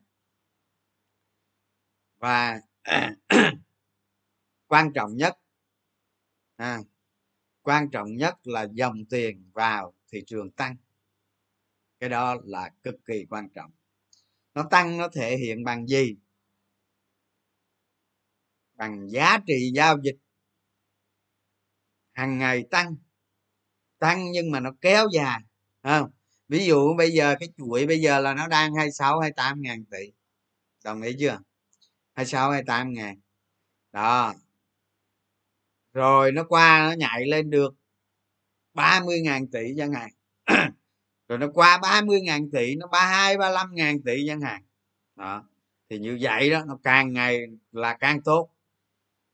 [2.18, 2.60] Và
[4.68, 5.34] quan trọng nhất
[6.56, 6.78] à,
[7.62, 10.76] quan trọng nhất là dòng tiền vào thị trường tăng
[12.00, 13.70] cái đó là cực kỳ quan trọng.
[14.54, 16.16] Nó tăng, nó thể hiện bằng gì?
[18.74, 20.16] Bằng giá trị giao dịch.
[22.12, 22.96] Hàng ngày tăng
[23.98, 25.40] tăng nhưng mà nó kéo dài
[25.82, 26.10] không?
[26.48, 30.12] Ví dụ bây giờ cái chuỗi bây giờ là nó đang 26 28 ngàn tỷ.
[30.84, 31.38] Đồng ý chưa?
[32.14, 33.20] 26 28 ngàn.
[33.92, 34.34] Đó.
[35.92, 37.74] Rồi nó qua, nó nhảy lên được
[38.74, 40.12] 30 ngàn tỷ cho ngày
[41.28, 44.62] rồi nó qua 30 ngàn tỷ, nó 32 35 ngàn tỷ chẳng hạn.
[45.16, 45.44] Đó,
[45.90, 47.40] thì như vậy đó, nó càng ngày
[47.72, 48.50] là càng tốt.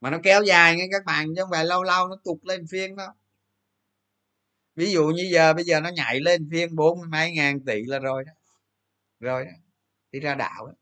[0.01, 2.67] Mà nó kéo dài nghe các bạn, chứ không phải lâu lâu nó tụt lên
[2.71, 3.15] phiên đó.
[4.77, 7.85] Ví dụ như giờ, bây giờ nó nhảy lên phiên bốn mươi mấy ngàn tỷ
[7.85, 8.33] là rồi đó.
[9.21, 9.51] Rồi đó,
[10.13, 10.75] đi ra đạo đó.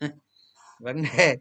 [0.80, 1.36] Vấn đề,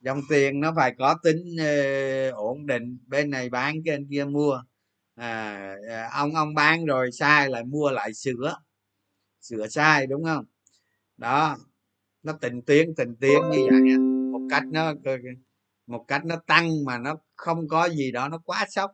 [0.00, 2.98] dòng tiền nó phải có tính ờ, ổn định.
[3.06, 4.62] Bên này bán, bên kia mua.
[5.18, 8.56] À, à, ông ông bán rồi sai lại mua lại sửa
[9.40, 10.44] sửa sai đúng không?
[11.16, 11.56] Đó
[12.22, 13.98] nó tình tiến tình tiến như vậy
[14.32, 14.94] một cách nó
[15.86, 18.92] một cách nó tăng mà nó không có gì đó nó quá sốc.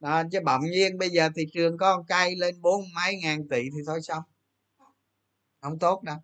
[0.00, 3.62] Đó, chứ bỗng nhiên bây giờ thị trường có cây lên bốn mấy ngàn tỷ
[3.62, 4.22] thì thôi xong.
[5.60, 6.16] Không tốt đâu.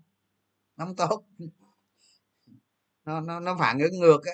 [0.76, 1.24] Không tốt.
[3.04, 4.32] Nó nó nó phản ứng ngược á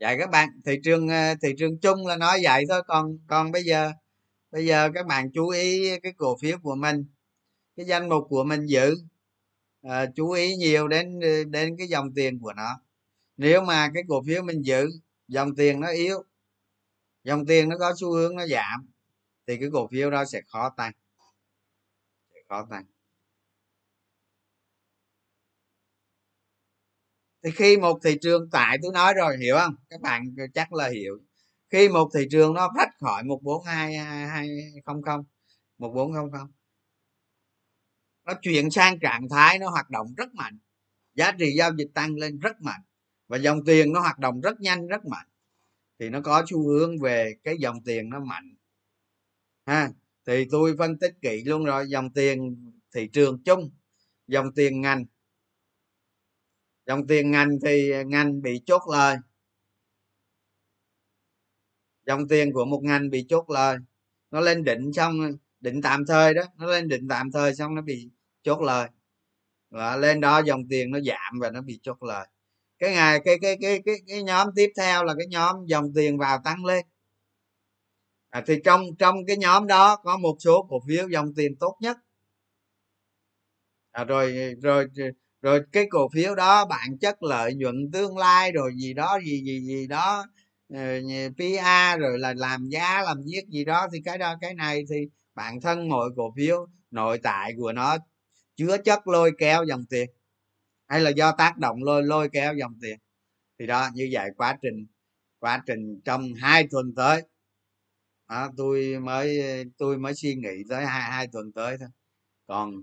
[0.00, 3.52] vậy các bạn thị trường ờ, thị trường chung là nói vậy thôi còn còn
[3.52, 3.92] bây giờ
[4.50, 7.04] bây giờ các bạn chú ý cái cổ phiếu của mình
[7.76, 8.96] cái danh mục của mình giữ
[9.82, 12.80] à, chú ý nhiều đến ờ, đến cái dòng tiền của nó.
[13.36, 14.88] Nếu mà cái cổ phiếu mình giữ
[15.28, 16.22] dòng tiền nó yếu
[17.24, 18.90] dòng tiền nó có xu hướng nó giảm
[19.46, 20.92] thì cái cổ phiếu đó sẽ khó tăng
[22.34, 22.84] sẽ khó tăng.
[27.46, 29.74] Thì khi một thị trường tại, tôi nói rồi, hiểu không?
[29.90, 31.18] Các bạn chắc là hiểu.
[31.70, 34.48] Khi một thị trường nó thoát khỏi một bốn hai hai
[34.84, 35.24] không không,
[35.78, 36.52] một bốn không không,
[38.24, 40.58] nó chuyển sang trạng thái nó hoạt động rất mạnh.
[41.14, 42.80] Giá trị giao dịch tăng lên rất mạnh
[43.28, 45.26] và dòng tiền nó hoạt động rất nhanh, rất mạnh.
[45.98, 48.54] Thì nó có xu hướng về cái dòng tiền nó mạnh.
[49.66, 49.90] Ha,
[50.26, 52.56] thì tôi phân tích kỹ luôn rồi, dòng tiền
[52.94, 53.70] thị trường chung,
[54.26, 55.04] dòng tiền ngành
[56.86, 59.16] dòng tiền ngành thì ngành bị chốt lời.
[62.06, 63.76] Dòng tiền của một ngành bị chốt lời
[64.30, 65.14] nó lên định xong
[65.60, 68.10] định tạm thời đó nó lên định tạm thời xong nó bị
[68.42, 68.88] chốt lời.
[69.70, 72.26] Và lên đó dòng tiền nó giảm và nó bị chốt lời.
[72.78, 76.18] Cái ngày cái cái cái cái cái nhóm tiếp theo là cái nhóm dòng tiền
[76.18, 76.86] vào tăng lên.
[78.30, 81.76] À, thì trong trong cái nhóm đó có một số cổ phiếu dòng tiền tốt
[81.80, 81.96] nhất.
[83.92, 84.86] À, rồi rồi
[85.42, 89.42] rồi cái cổ phiếu đó bản chất lợi nhuận tương lai rồi gì đó gì
[89.44, 90.26] gì gì đó
[90.74, 90.78] ờ,
[91.38, 94.96] pa rồi là làm giá làm giết gì đó thì cái đó cái này thì
[95.34, 97.96] bản thân mỗi cổ phiếu nội tại của nó
[98.56, 100.10] chứa chất lôi kéo dòng tiền
[100.88, 102.98] hay là do tác động lôi lôi kéo dòng tiền.
[103.58, 104.86] Thì đó như vậy quá trình
[105.38, 107.22] quá trình trong hai tuần tới.
[108.28, 109.40] Đó, tôi mới
[109.78, 111.88] tôi mới suy nghĩ tới hai hai tuần tới thôi.
[112.46, 112.82] Còn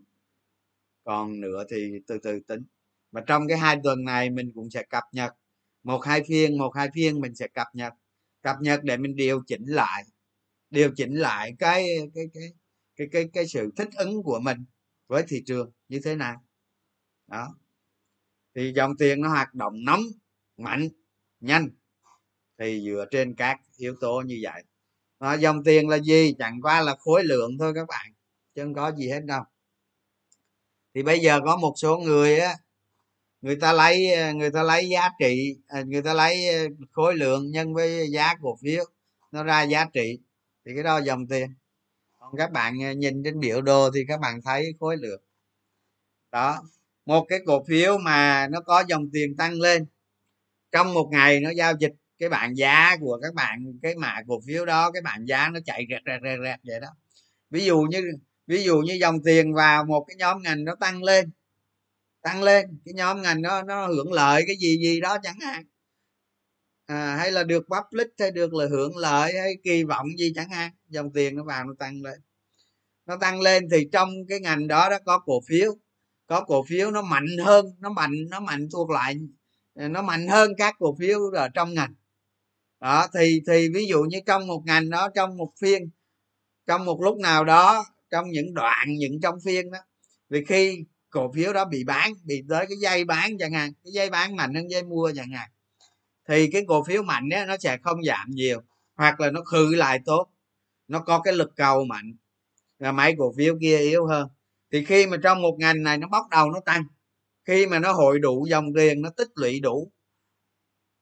[1.04, 2.64] còn nữa thì từ từ tính.
[3.12, 5.34] Và trong cái hai tuần này mình cũng sẽ cập nhật.
[5.84, 7.94] Một hai phiên một hai phiên mình sẽ cập nhật.
[8.42, 10.04] Cập nhật để mình điều chỉnh lại
[10.74, 12.44] điều chỉnh lại cái cái cái
[12.96, 14.66] cái cái cái sự thích ứng của mình
[15.08, 16.44] với thị trường như thế nào
[17.28, 17.56] đó.
[18.56, 20.02] Thì dòng tiền nó hoạt động nóng
[20.58, 20.88] mạnh
[21.40, 21.70] nhanh.
[22.60, 24.64] Thì dựa trên các yếu tố như vậy.
[25.20, 26.36] Đó, dòng tiền là gì?
[26.40, 28.14] Chẳng qua là khối lượng thôi các bạn
[28.56, 29.44] chứ không có gì hết đâu
[30.96, 32.56] thì bây giờ có một số người á,
[33.42, 37.16] người ta lấy ờ, người ta lấy giá trị ờ, người ta lấy ờ, khối
[37.16, 38.86] lượng nhân với giá cổ phiếu,
[39.32, 40.20] nó ra giá trị.
[40.66, 41.54] Thì cái đó dòng tiền.
[42.20, 45.22] Còn các bạn nhìn trên biểu đồ thì các bạn thấy khối lượng.
[46.32, 46.64] Đó,
[47.06, 49.86] một cái cổ phiếu mà nó có dòng tiền tăng lên,
[50.72, 54.42] trong một ngày nó giao dịch cái bảng giá của các bạn, cái mã cổ
[54.48, 56.88] phiếu đó, cái bảng giá nó chạy rẹt rẹt rẹt rẹt vậy đó.
[57.50, 58.02] Ví dụ như
[58.48, 61.32] ví dụ như dòng tiền vào một cái nhóm ngành nó tăng lên
[62.22, 65.66] tăng lên cái nhóm ngành nó nó hưởng lợi cái gì gì đó chẳng hạn.
[66.86, 70.50] À, hay là được public hay được là hưởng lợi hay kỳ vọng gì chẳng
[70.50, 72.20] hạn dòng tiền nó vào nó tăng lên.
[73.06, 75.78] Nó tăng lên thì trong cái ngành đó đó có cổ phiếu
[76.28, 79.16] có cổ phiếu nó mạnh hơn nó mạnh nó mạnh thuộc lại
[79.76, 81.94] nó mạnh hơn các cổ phiếu ở trong ngành.
[82.80, 85.90] Đó thì thì ví dụ như trong một ngành đó trong một phiên
[86.68, 89.80] trong một lúc nào đó trong những đoạn, những trong phiên đó.
[90.30, 93.92] Vì khi cổ phiếu đó bị bán, bị tới cái dây bán chẳng hạn, cái
[93.94, 95.50] dây bán mạnh hơn dây mua chẳng hạn,
[96.28, 98.62] thì cái cổ phiếu mạnh á, nó sẽ không giảm nhiều,
[98.96, 100.30] hoặc là nó khử lại tốt.
[100.88, 102.16] Nó có cái lực cầu mạnh
[102.80, 104.28] là mấy cổ phiếu kia yếu hơn.
[104.72, 106.84] Thì khi mà trong một ngành này nó bắt đầu nó tăng,
[107.46, 109.92] khi mà nó hội đủ dòng tiền, nó tích lũy đủ,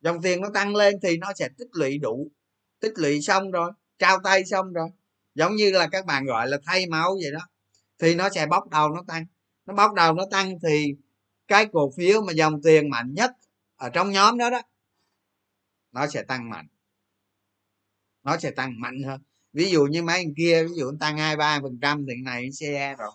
[0.01, 2.31] dòng tiền nó tăng lên thì nó sẽ tích lũy đủ,
[2.79, 4.89] tích lũy xong rồi, trao tay xong rồi
[5.41, 7.47] giống như là các bạn gọi là thay máu vậy đó.
[7.99, 9.25] Thì nó sẽ bóc đầu nó tăng.
[9.65, 10.95] Nó bóc đầu nó tăng thì
[11.47, 13.31] cái cổ phiếu mà dòng tiền mạnh nhất
[13.75, 14.61] ở trong nhóm đó đó,
[15.91, 16.67] nó sẽ tăng mạnh.
[18.23, 19.21] Nó sẽ tăng mạnh hơn.
[19.53, 22.51] Ví dụ như mấy anh kia, ví dụ tăng hai ba phần trăm thì này
[22.51, 23.11] xe rồi.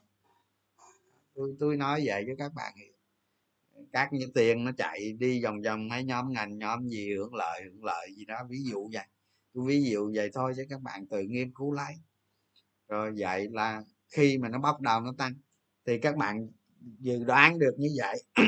[1.35, 2.93] Tôi tôi nói vậy cho các bạn hiểu.
[3.93, 7.63] Các như tiền nó chạy đi vòng vòng mấy nhóm ngành, nhóm gì hưởng lợi
[7.65, 9.05] hưởng lợi gì đó, ví dụ vậy.
[9.55, 11.95] Tôi ví dụ vậy thôi chứ các bạn tự nghiên cứu lấy
[12.89, 15.35] rồi vậy là khi mà nó bắt đầu nó tăng
[15.87, 16.49] thì các bạn
[16.99, 18.23] dự đoán được như vậy.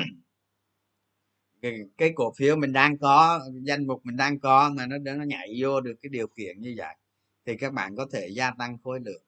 [1.63, 5.25] Cái, cái cổ phiếu mình đang có danh mục mình đang có mà nó nó
[5.25, 6.95] nhảy vô được cái điều kiện như vậy
[7.47, 9.23] thì các bạn có thể gia tăng khối lượng.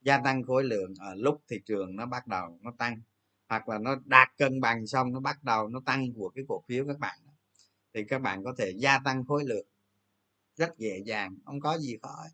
[0.00, 3.00] Gia tăng khối lượng ở lúc thị trường nó bắt đầu nó tăng
[3.48, 6.62] hoặc là nó đạt cân bằng xong nó bắt đầu nó tăng của cái cổ
[6.68, 7.18] phiếu các bạn
[7.94, 9.66] thì các bạn có thể gia tăng khối lượng
[10.56, 12.24] rất dễ dàng không có gì khó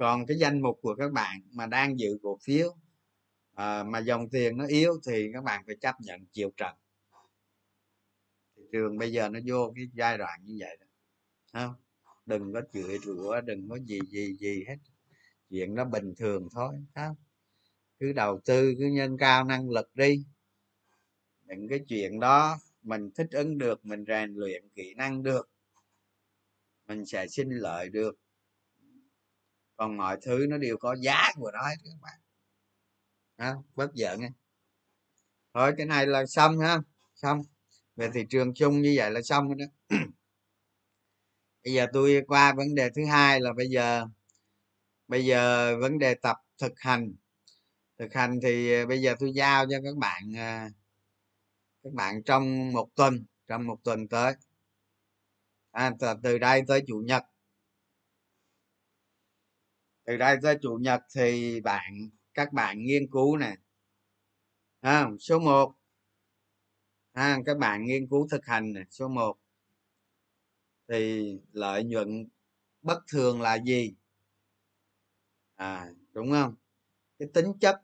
[0.00, 2.76] còn cái danh mục của các bạn mà đang giữ cổ phiếu
[3.54, 6.74] à, mà dòng tiền nó yếu thì các bạn phải chấp nhận chịu trận.
[8.56, 10.86] Thị trường bây giờ nó vô cái giai đoạn như vậy đó
[11.52, 11.74] không?
[12.26, 14.76] Đừng có chửi rủa đừng có gì gì gì hết.
[15.50, 17.16] Chuyện nó bình thường thôi không?
[17.98, 20.24] Cứ đầu tư cứ nhân cao năng lực đi.
[21.46, 25.50] Những cái chuyện đó mình thích ứng được mình rèn luyện kỹ năng được
[26.86, 28.19] mình sẽ sinh lợi được
[29.80, 32.20] còn mọi thứ nó đều có giá của nó các bạn.
[33.38, 34.28] Ha bớt giận nghe.
[35.54, 36.78] thôi cái này là xong ha.
[37.14, 37.42] Xong.
[37.96, 39.96] Về thị trường chung như vậy là xong rồi đó.
[41.64, 44.06] Bây giờ tôi qua vấn đề thứ hai là bây giờ
[45.08, 47.14] bây giờ vấn đề tập thực hành.
[47.98, 50.70] Thực hành thì à, bây giờ tôi giao cho các bạn à,
[51.82, 54.34] các bạn trong một tuần trong một tuần tới.
[55.70, 57.22] À, từ đây tới chủ nhật
[60.10, 63.56] từ đây tới chủ nhật thì bạn các bạn nghiên cứu nè.
[64.80, 65.74] À, số 1
[67.12, 69.38] à, các bạn nghiên cứu thực hành nè số 1
[70.88, 72.28] thì lợi nhuận
[72.82, 73.94] bất thường là gì?
[75.54, 76.54] À đúng không?
[77.18, 77.82] Cái tính chất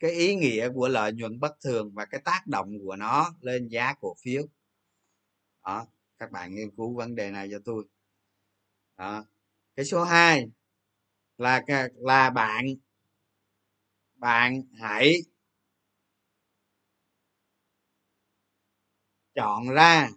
[0.00, 3.68] cái ý nghĩa của lợi nhuận bất thường và cái tác động của nó lên
[3.68, 4.42] giá cổ phiếu.
[5.64, 5.86] Đó
[6.18, 7.84] các bạn nghiên cứu vấn đề này cho tôi.
[8.96, 9.24] Đó
[9.76, 10.50] cái số 2
[11.38, 11.62] là
[11.94, 12.66] là bạn.
[14.14, 15.14] Bạn hãy
[19.34, 20.10] chọn ra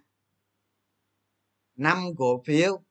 [1.74, 2.82] năm cổ phiếu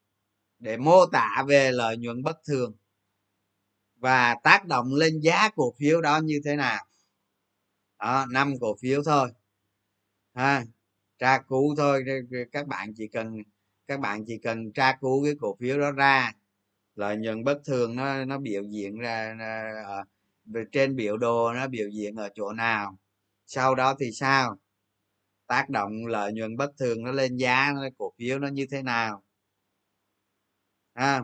[0.59, 2.75] để mô tả về lợi nhuận bất thường
[3.95, 6.85] và tác động lên giá cổ phiếu đó như thế nào.
[7.99, 9.31] Đó, năm cổ phiếu thôi.
[10.33, 10.65] Ha,
[11.19, 12.03] tra cứu thôi.
[12.51, 13.37] Các bạn chỉ cần,
[13.87, 16.33] các bạn chỉ cần tra cứu cái cổ phiếu đó ra
[16.95, 19.35] lợi nhuận bất thường nó nó biểu diễn ra
[19.85, 20.03] ờ,
[20.71, 22.97] trên biểu đồ nó biểu diễn ở chỗ nào.
[23.45, 24.57] Sau đó thì sao?
[25.47, 28.81] Tác động lợi nhuận bất thường nó lên giá nó cổ phiếu nó như thế
[28.81, 29.23] nào?
[30.93, 31.21] À,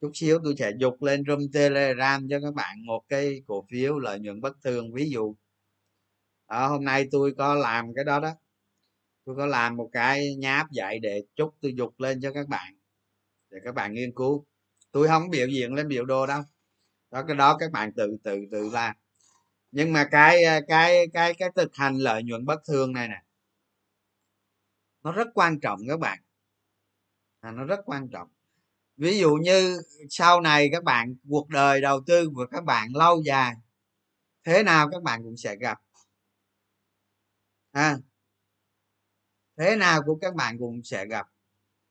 [0.00, 3.98] chút xíu tôi sẽ dục lên room telegram cho các bạn một cái cổ phiếu
[3.98, 5.36] lợi nhuận bất thường ví dụ.
[6.48, 8.34] Đó, hôm nay tôi có làm cái đó đó.
[9.24, 12.81] Tôi có làm một cái nháp dạy để chút tôi dục lên cho các bạn
[13.52, 14.46] để các bạn nghiên cứu.
[14.92, 16.42] Tôi không biểu diễn lên biểu đồ đâu.
[17.10, 18.94] Đó cái đó các bạn tự tự tự làm
[19.72, 23.22] nhưng mà cái à, cái cái cái thực hành lợi nhuận bất thường này nè
[25.02, 26.18] nó rất quan trọng các bạn.
[27.40, 28.28] À, nó rất quan trọng.
[28.96, 33.22] Ví dụ như sau này các bạn cuộc đời đầu tư của các bạn lâu
[33.22, 33.54] dài
[34.44, 35.80] thế nào các bạn cũng sẽ gặp.
[37.72, 37.96] À,
[39.56, 41.31] thế nào của các bạn cũng sẽ gặp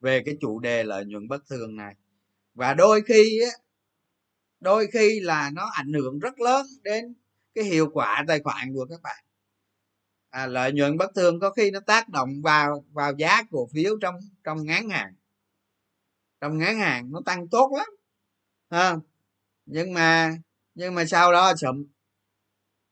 [0.01, 1.95] về cái chủ đề lợi nhuận bất thường này.
[2.53, 3.51] Và đôi khi á
[4.59, 7.15] đôi khi là nó ảnh hưởng rất lớn đến
[7.55, 9.23] cái hiệu quả tài khoản của các bạn.
[10.29, 13.97] À, lợi nhuận bất thường có khi nó tác động vào vào giá cổ phiếu
[14.01, 15.15] trong trong ngắn hạn.
[16.41, 17.87] Trong ngắn hạn nó tăng tốt lắm
[18.69, 18.95] à,
[19.65, 20.37] nhưng mà
[20.75, 21.85] nhưng mà sau đó chậm.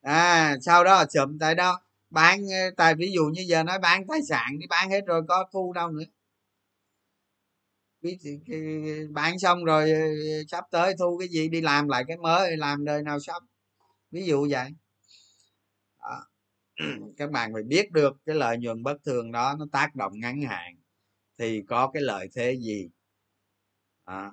[0.01, 1.81] À sau đó chậm tại đó.
[2.09, 2.41] Bán
[2.77, 5.73] tại ví dụ như giờ nói bán tài sản đi bán hết rồi có thu
[5.73, 6.03] đâu nữa
[9.13, 12.57] bán ừ, xong rồi ừ, sắp tới thu cái gì, đi làm lại cái mới,
[12.57, 13.43] làm đời nào xong
[14.11, 14.69] ví dụ vậy.
[15.99, 16.25] Đó.
[17.17, 20.41] các bạn phải biết được cái lợi nhuận bất thường đó, nó tác động ngắn
[20.41, 20.75] hạn.
[21.37, 22.89] Thì có cái lợi thế gì?
[24.07, 24.31] Đó.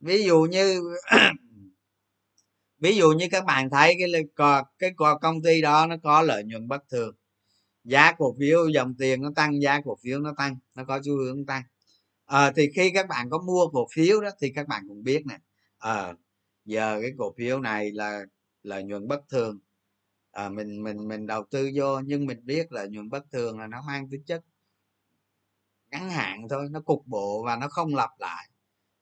[0.00, 0.80] ví dụ như,
[2.78, 4.08] ví dụ như các bạn thấy cái
[4.78, 7.16] cái công ty đó nó có lợi nhuận bất thường.
[7.84, 11.16] Giá cổ phiếu dòng tiền nó tăng, giá cổ phiếu nó tăng, nó có xu
[11.16, 11.62] hướng tăng
[12.32, 15.22] à, thì khi các bạn có mua cổ phiếu đó thì các bạn cũng biết
[15.26, 15.38] nè.
[15.78, 16.14] À,
[16.64, 18.20] giờ cái cổ phiếu này là
[18.62, 19.58] lợi nhuận bất thường.
[20.32, 23.66] À, mình mình mình đầu tư vô nhưng mình biết là nhuận bất thường là
[23.66, 24.42] nó mang tính chất
[25.90, 28.48] ngắn hạn thôi nó cục bộ và nó không lặp lại.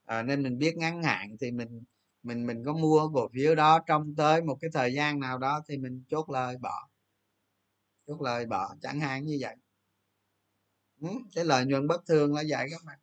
[0.07, 1.83] À, nên mình biết ngắn hạn thì mình
[2.22, 5.61] mình mình có mua cổ phiếu đó trong tới một cái thời gian nào đó
[5.68, 6.89] thì mình chốt lời bỏ.
[8.07, 9.57] Chốt lời bỏ chẳng hạn như vậy.
[11.01, 12.99] Ừ, cái lợi nhuận bất thường là vậy các bạn.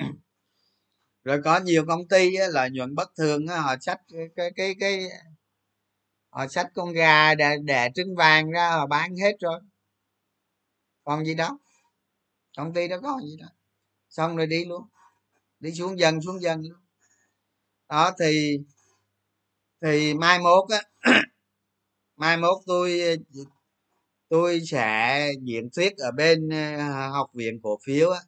[1.24, 4.00] rồi có nhiều công ty á, lợi nhuận bất thường á, họ sách
[4.36, 5.08] cái cái cái,
[6.30, 9.60] họ sách con gà đẻ, đẻ trứng vàng ra họ bán hết rồi.
[11.04, 11.58] Còn gì đó
[12.56, 13.46] công ty đó có gì đó
[14.10, 14.82] xong rồi đi luôn.
[15.60, 16.80] Đi xuống dần xuống dần luôn.
[17.88, 18.58] Đó thì
[19.82, 20.82] thì mai mốt á
[22.16, 23.00] mai mốt tôi
[24.28, 28.20] tôi sẽ diễn thuyết ở bên ờ, học viện cổ phiếu á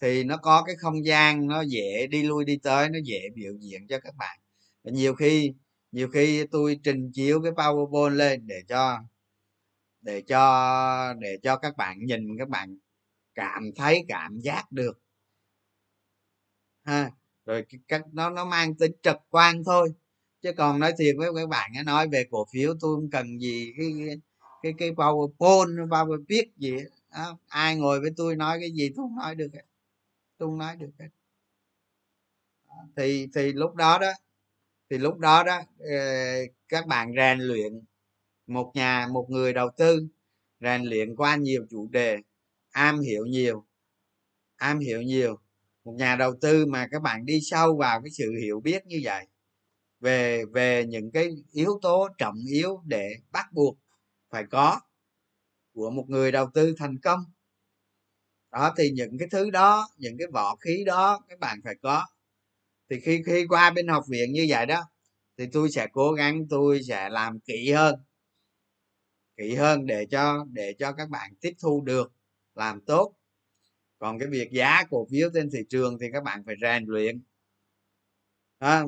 [0.00, 3.52] thì nó có cái không gian nó dễ đi lui đi tới, nó dễ biểu
[3.60, 4.38] diễn cho các bạn.
[4.84, 5.52] Nhiều khi
[5.92, 8.98] nhiều khi tôi trình chiếu cái powerpoint lên để cho
[10.00, 12.78] để cho để cho các bạn nhìn, các bạn
[13.34, 15.00] cảm thấy, cảm giác được.
[16.84, 17.10] Ha,
[17.46, 19.88] rồi các, nó nó mang tính trực quan thôi.
[20.42, 23.72] Chứ còn nói thiệt với các bạn nói về cổ phiếu, tôi không cần gì
[23.78, 23.86] cái
[24.62, 26.76] cái cái powerpoint power viết gì
[27.12, 27.38] đó.
[27.48, 29.48] ai ngồi với tôi nói cái gì tôi không nói được
[30.38, 31.08] tôi không nói được hết.
[32.66, 34.12] À, thì thì lúc đó đó,
[34.90, 35.96] thì lúc đó đó ờ,
[36.68, 37.72] các bạn rèn luyện
[38.46, 40.08] một nhà, một người đầu tư,
[40.60, 42.18] rèn luyện qua nhiều chủ đề,
[42.70, 43.66] am hiểu nhiều,
[44.56, 45.38] am hiểu nhiều.
[45.84, 49.00] Một nhà đầu tư mà các bạn đi sâu vào cái sự hiểu biết như
[49.04, 49.26] vậy,
[50.00, 53.78] về về những cái yếu tố trọng yếu để bắt buộc
[54.30, 54.80] phải có
[55.74, 57.20] của một người đầu tư thành công
[58.50, 62.06] đó thì những cái thứ đó những cái vỏ khí đó các bạn phải có.
[62.90, 64.82] Thì khi khi qua bên học viện như vậy đó
[65.38, 67.94] thì tôi sẽ cố gắng tôi sẽ làm kỹ hơn.
[69.36, 72.12] Kỹ hơn để cho để cho các bạn tiếp thu được
[72.54, 73.14] làm tốt.
[73.98, 77.22] Còn cái việc giá cổ phiếu trên thị trường thì các bạn phải rèn luyện.
[78.58, 78.84] À,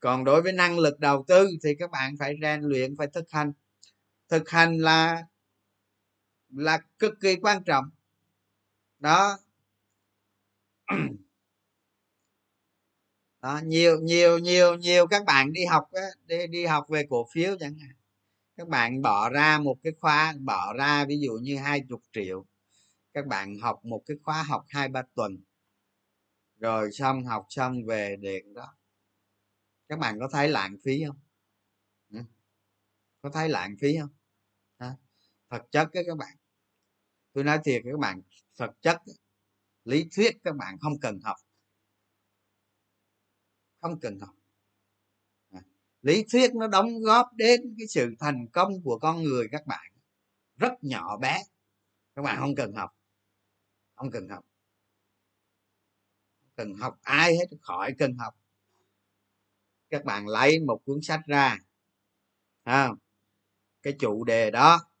[0.00, 3.30] còn đối với năng lực đầu tư thì các bạn phải rèn luyện phải thực
[3.30, 3.52] hành.
[4.28, 5.22] Thực hành là
[6.48, 7.84] là cực kỳ quan trọng
[9.04, 9.38] đó.
[13.42, 17.26] Đó nhiều nhiều nhiều nhiều các bạn đi học á, đi đi học về cổ
[17.32, 17.96] phiếu chẳng hạn.
[18.56, 22.46] Các bạn bỏ ra một cái khóa bỏ ra ví dụ như hai chục triệu
[23.12, 25.38] các bạn học một cái khóa học hai ba tuần.
[26.56, 28.76] Rồi xong học xong về điện đó.
[29.88, 31.16] Các bạn có thấy lãng phí không?
[33.22, 34.10] Có thấy lãng phí không?
[35.50, 36.36] Thật chất đó các bạn.
[37.32, 38.22] Tôi nói thiệt các bạn
[38.58, 39.02] thực chất,
[39.84, 41.36] lý thuyết các bạn không cần học.
[43.80, 44.34] Không cần học.
[45.50, 45.62] À,
[46.02, 49.92] lý thuyết nó đóng góp đến cái sự thành công của con người các bạn.
[50.56, 51.42] Rất nhỏ bé.
[52.14, 52.90] Các bạn không cần học.
[53.94, 54.44] Không cần học.
[56.56, 58.34] Cần học, ai hết khỏi cần học.
[59.90, 61.58] Các bạn lấy một cuốn sách ra.
[62.64, 62.98] Không?
[63.82, 64.93] Cái chủ đề đó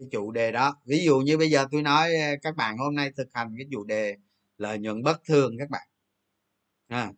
[0.00, 0.76] cái chủ đề đó.
[0.86, 2.10] Ví dụ như bây giờ tôi nói
[2.42, 4.16] các bạn hôm nay thực hành cái chủ đề
[4.58, 5.88] lợi nhuận bất thường các bạn.
[6.88, 7.12] À,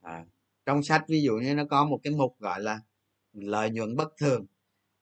[0.00, 0.24] à,
[0.66, 2.80] trong sách ví dụ như nó có một cái mục gọi là
[3.32, 4.46] lợi nhuận bất thường.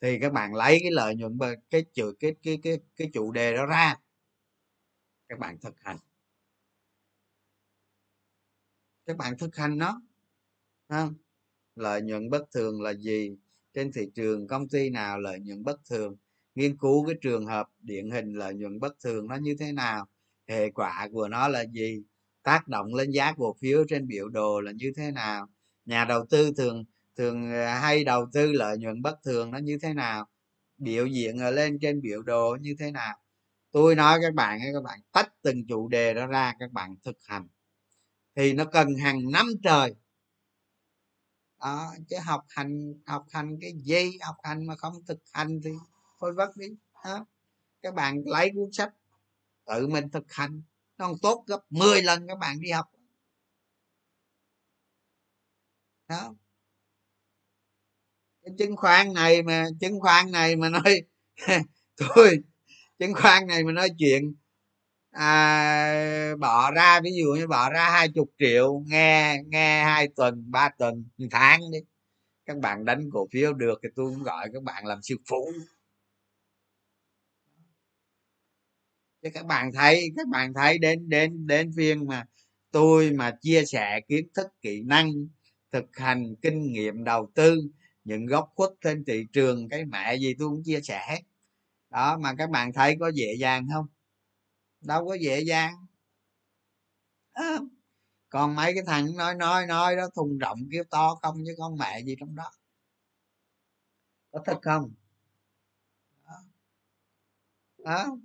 [0.01, 1.39] Thì các bạn lấy cái lợi nhuận
[1.71, 3.97] cái chữ cái cái cái cái chủ đề đó ra.
[5.29, 5.99] Các bạn thực hành.
[9.07, 10.03] Các bạn thực hành nó.
[10.89, 11.09] À,
[11.75, 13.37] lợi nhuận bất thường là gì?
[13.75, 16.17] Trên thị trường công ty nào lợi nhuận bất thường?
[16.59, 20.07] Nghiên cứu cái trường hợp điển hình lợi nhuận bất thường nó như thế nào
[20.49, 22.03] hệ quả của nó là gì
[22.43, 25.49] tác động lên giá cổ phiếu trên biểu đồ là như thế nào
[25.85, 26.85] nhà đầu tư thường
[27.17, 30.29] thường à, hay đầu tư lợi nhuận bất thường nó như thế nào
[30.79, 33.17] biểu diễn ở lên trên biểu đồ như thế nào.
[33.71, 37.19] Tôi nói các bạn các bạn tách từng chủ đề đó ra các bạn thực
[37.25, 37.49] hành.
[38.37, 39.95] Thì nó cần hàng năm trời.
[41.61, 45.71] Đó, chứ học hành học hành cái gì học hành mà không thực hành thì
[46.21, 46.67] thôi vất đi
[47.05, 47.27] đó.
[47.83, 48.93] các bạn lấy cuốn sách
[49.67, 50.63] tự mình thực hành.
[50.99, 52.87] Nó còn tốt gấp 10 lần các bạn đi học.
[56.09, 56.35] Đó.
[58.43, 61.03] Cái chứng khoán này mà chứng khoán này mà nói
[61.97, 62.39] tôi
[62.99, 64.35] chứng khoán này mà nói chuyện
[65.11, 70.51] à, bỏ ra ví dụ như bỏ ra hai chục triệu nghe nghe hai tuần
[70.51, 71.79] ba tuần một tháng đi.
[72.47, 75.53] Các bạn đánh cổ phiếu được thì tôi cũng gọi các bạn làm siêu phụ.
[79.29, 82.27] Chứ các bạn thấy các bạn thấy đến đến đến phiên mà
[82.71, 85.13] tôi mà chia sẻ kiến thức kỹ năng
[85.73, 87.61] thực hành kinh nghiệm đầu tư
[88.05, 91.21] những góc khuất trên thị trường cái mẹ gì tôi cũng chia sẻ hết.
[91.91, 93.87] Đó mà các bạn thấy có dễ dàng không?
[94.81, 95.75] Đâu có dễ dàng.
[97.33, 97.59] À,
[98.29, 101.79] còn mấy cái thằng nói nói nói đó thùng rộng kêu to không chứ con
[101.79, 102.51] mẹ gì trong đó.
[104.33, 104.95] Có thật không?
[106.25, 106.35] Đó.
[107.85, 108.19] đó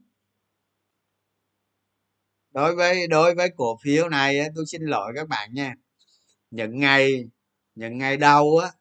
[2.54, 5.76] đối với đối với cổ phiếu này tôi xin lỗi các bạn nha.
[6.51, 7.26] Những ngày
[7.76, 8.72] những ngày đầu á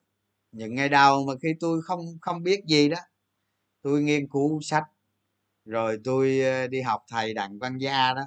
[0.52, 2.98] những ngày đầu mà khi tôi không không biết gì đó
[3.82, 4.84] tôi nghiên cứu sách
[5.64, 8.22] rồi tôi ờ, đi học thầy đặng văn gia đó.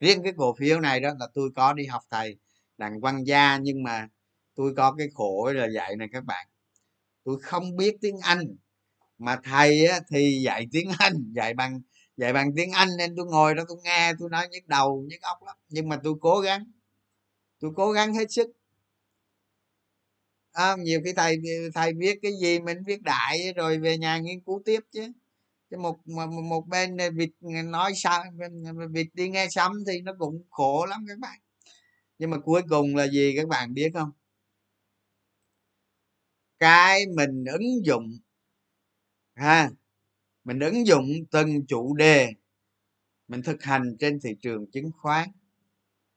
[0.00, 2.36] Riêng cái cổ phiếu này đó là tôi có đi học thầy
[2.78, 4.08] đặng văn gia nhưng mà
[4.54, 6.46] tôi có cái khổ là dạy này các bạn.
[7.24, 8.56] Tôi không biết tiếng anh
[9.18, 11.80] mà thầy á, thì dạy tiếng anh dạy bằng
[12.16, 15.20] dạy bằng tiếng anh nên tôi ngồi đó tôi nghe tôi nói nhức đầu nhức
[15.22, 15.56] óc lắm.
[15.68, 16.64] Nhưng mà tôi cố gắng.
[17.60, 18.50] Tôi cố gắng hết sức.
[20.52, 21.36] À, nhiều khi thầy
[21.74, 25.12] thầy viết cái gì mình viết đại rồi về nhà nghiên cứu tiếp chứ.
[25.70, 25.98] Chứ một
[26.50, 27.30] một bên vịt
[27.64, 28.24] nói sao
[28.90, 31.38] vịt đi nghe sắm thì nó cũng khổ lắm các bạn.
[32.18, 34.10] Nhưng mà cuối cùng là gì các bạn biết không?
[36.58, 38.18] Cái mình ứng dụng
[39.34, 39.70] ha
[40.44, 42.32] mình ứng dụng từng chủ đề.
[43.28, 45.28] Mình thực hành trên thị trường chứng khoán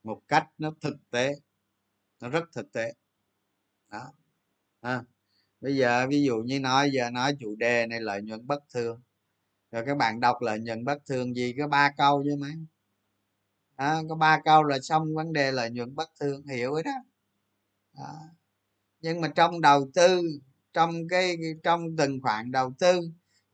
[0.03, 1.35] một cách nó thực tế
[2.21, 2.93] nó rất thực tế.
[3.91, 4.13] Đó.
[4.81, 5.03] À,
[5.61, 9.01] bây giờ ví dụ như nói giờ nói chủ đề này lợi nhuận bất thường.
[9.71, 12.51] Rồi các bạn đọc lợi nhuận bất thường gì có ba câu chứ mấy
[13.75, 16.91] à, có ba câu là xong vấn đề lợi nhuận bất thường hiểu rồi đó.
[17.93, 18.13] À.
[19.01, 20.21] nhưng mà trong đầu tư
[20.73, 23.01] trong cái trong từng khoản đầu tư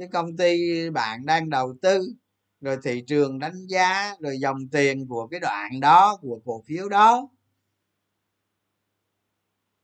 [0.04, 2.14] cái công ty bạn đang đầu tư
[2.62, 6.90] rồi thị trường đánh giá rồi dòng tiền của cái đoạn đó của cổ phiếu
[6.90, 7.30] đó.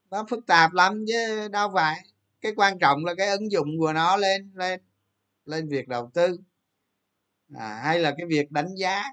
[0.09, 2.05] Nó phức tạp lắm chứ đâu phải.
[2.41, 4.81] Cái quan trọng là cái ứng dụng của nó lên lên
[5.45, 6.37] lên việc đầu tư.
[7.55, 9.03] À, hay là cái việc đánh giá.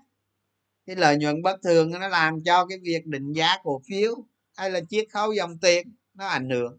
[0.86, 4.14] Cái lợi nhuận bất thường nó làm cho cái việc định giá cổ phiếu
[4.57, 6.78] hay là chiết khấu dòng tiền nó ảnh hưởng.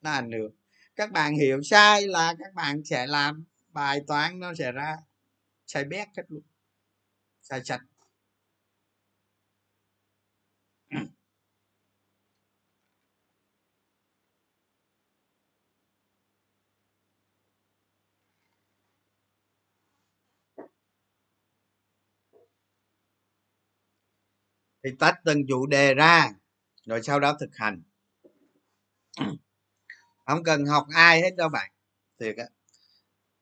[0.00, 0.57] Nó ảnh hưởng
[0.98, 4.96] các bạn hiểu sai là các bạn sẽ làm bài toán nó sẽ ra,
[5.66, 6.42] sai bét hết luôn,
[7.42, 7.80] sai sạch.
[10.90, 10.98] Ừ.
[24.84, 26.30] Thì tách từng chủ đề ra,
[26.86, 27.82] rồi sau đó thực hành
[30.28, 31.70] không cần học ai hết đâu bạn.
[32.20, 32.44] Thiệt á.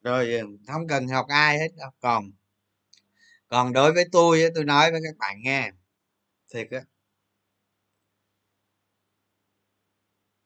[0.02, 1.90] Rồi ừ, không cần học ai hết đâu.
[2.00, 2.32] Còn
[3.48, 5.72] còn đối với tôi tôi nói với các bạn nghe.
[6.54, 6.80] Thiệt á.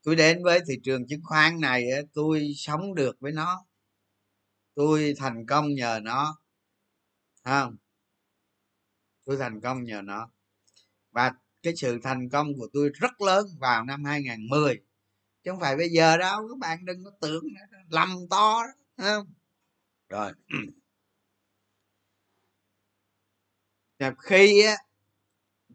[0.03, 3.67] Tôi đến với thị trường chứng khoán này tôi sống được với nó.
[4.75, 6.41] Tôi thành công nhờ nó.
[7.45, 7.77] Không?
[9.25, 10.31] Tôi thành công nhờ nó.
[11.11, 11.33] Và
[11.63, 14.90] cái sự thành công của tôi rất lớn vào năm 2010
[15.45, 17.45] chứ không phải bây giờ đâu, các bạn đừng có tưởng
[17.91, 18.63] lầm to
[18.99, 19.27] không?
[20.09, 20.33] Rồi.
[23.99, 24.77] Dạ, khi á,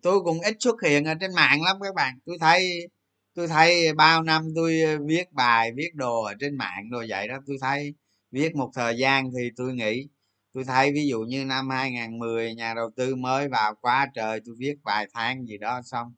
[0.02, 2.20] tôi cũng ít xuất hiện ở trên mạng lắm các bạn.
[2.26, 2.88] Tôi thấy
[3.34, 7.38] tôi thấy bao năm tôi viết bài, viết đồ ở trên mạng rồi vậy đó,
[7.48, 7.94] tôi thấy
[8.32, 10.08] viết một thời gian thì tôi nghĩ,
[10.54, 14.56] tôi thấy ví dụ như năm 2010 nhà đầu tư mới vào quá trời tôi
[14.60, 16.14] viết vài tháng gì đó xong,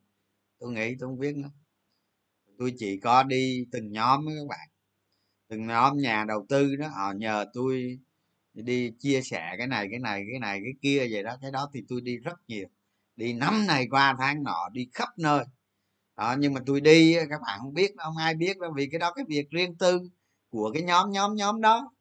[0.60, 1.50] tôi nghĩ tôi không viết nữa
[2.58, 4.70] tôi chỉ có đi từng nhóm với các bạn.
[5.48, 8.00] Từng nhóm nhà đầu tư đó họ nhờ tôi
[8.54, 11.38] đi chia sẻ cái này cái này cái này cái kia vậy đó.
[11.42, 12.68] Cái đó thì tôi đi rất nhiều.
[13.16, 15.46] Đi năm này qua tháng nọ đi khắp nơi.
[16.18, 18.74] Đó, nhưng mà tôi đi các bạn không biết không ai biết đâu.
[18.76, 20.10] Vì cái đó cái việc riêng tư
[20.50, 21.92] của cái nhóm nhóm nhóm đó.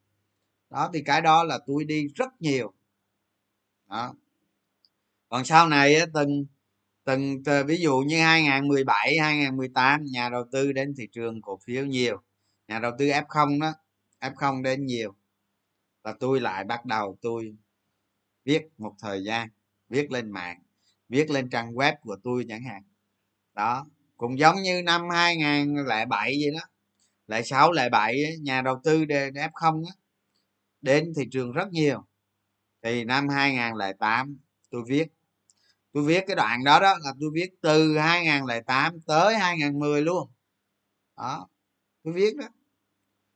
[0.70, 2.72] Đó thì cái đó là tôi đi rất nhiều.
[3.88, 4.14] Đó.
[5.28, 6.46] Còn sau này từng
[7.06, 11.84] từng từ, ví dụ như 2017 2018 nhà đầu tư đến thị trường cổ phiếu
[11.84, 12.22] nhiều.
[12.68, 13.72] Nhà đầu tư F0 đó
[14.20, 15.14] F0 đến nhiều.
[16.04, 17.56] Là tôi lại bắt đầu tôi
[18.44, 19.48] viết một thời gian
[19.88, 20.62] viết lên mạng
[21.08, 22.82] viết lên trang web của tôi chẳng hạn.
[23.54, 23.86] Đó
[24.16, 26.60] cũng giống như năm 2007 vậy đó
[27.26, 29.90] lại 6 lại 7 nhà đầu tư F0 đó,
[30.80, 32.04] đến thị trường rất nhiều.
[32.82, 34.38] Thì năm 2008
[34.70, 35.15] tôi viết
[35.96, 40.30] tôi viết cái đoạn đó đó là tôi viết từ 2008 tới 2010 luôn.
[41.16, 41.48] Đó,
[42.04, 42.46] tôi viết đó.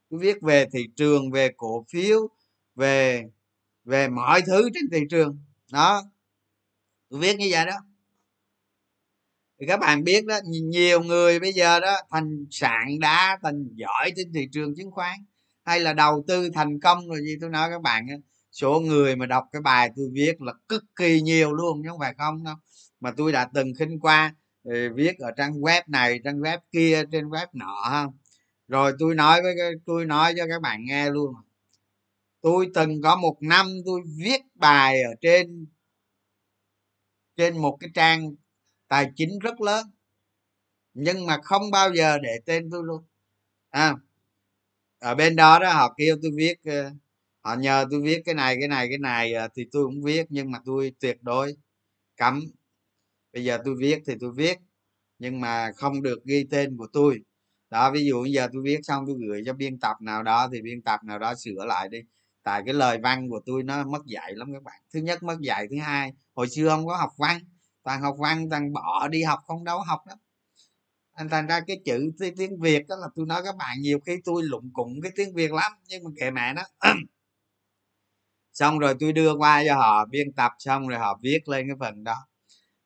[0.09, 2.29] Tôi viết về thị trường, về cổ phiếu,
[2.75, 3.23] về
[3.83, 5.39] về mọi thứ trên thị trường.
[5.71, 6.03] Đó,
[7.09, 7.77] tôi viết như vậy đó.
[9.59, 14.11] Thì các bạn biết đó nhiều người bây giờ đó, thành sạn đá, thành giỏi
[14.15, 15.19] trên thị trường chứng khoán,
[15.63, 18.07] hay là đầu tư thành công rồi gì, tôi nói các bạn
[18.51, 21.99] số người mà đọc cái bài tôi viết là cực kỳ nhiều luôn chứ không
[21.99, 22.55] phải không đâu.
[22.99, 27.03] Mà tôi đã từng khinh qua ờ, viết ở trang web này trang web kia
[27.11, 28.17] trên web nọ không
[28.67, 31.35] rồi tôi nói với tôi nói cho các bạn nghe luôn.
[32.41, 35.65] Tôi từng có một năm tôi viết bài ở trên
[37.37, 38.35] trên một cái trang
[38.87, 39.85] tài chính rất lớn
[40.93, 43.03] nhưng mà không bao giờ để tên tôi luôn.
[43.69, 43.95] À,
[44.99, 46.91] ở bên đó đó họ kêu tôi viết ờ,
[47.41, 50.25] họ nhờ tôi viết cái này cái này cái này ờ, thì tôi cũng viết,
[50.29, 51.55] nhưng mà tôi tuyệt đối
[52.17, 52.41] cấm.
[53.33, 54.57] Bây giờ tôi viết thì tôi viết,
[55.19, 57.21] nhưng mà không được ghi tên của tôi
[57.71, 60.49] đó, ví dụ bây giờ tôi viết xong tôi gửi cho biên tập nào đó
[60.53, 61.99] thì biên tập nào đó sửa lại đi.
[62.43, 64.81] Tại cái lời văn của tôi nó mất dạy lắm các bạn.
[64.93, 67.39] Thứ nhất mất dạy, thứ hai, hồi xưa không có học văn.
[67.83, 70.13] Toàn học văn, toàn bỏ đi học, không đâu học đó.
[71.13, 74.17] Anh thành ra cái chữ tiếng việt đó là tôi nói các bạn nhiều khi
[74.25, 76.63] tôi lụng cụng cái tiếng việt lắm, nhưng mà kệ mẹ nó.
[78.53, 81.75] xong rồi tôi đưa qua cho họ biên tập xong rồi họ viết lên cái
[81.79, 82.15] phần đó.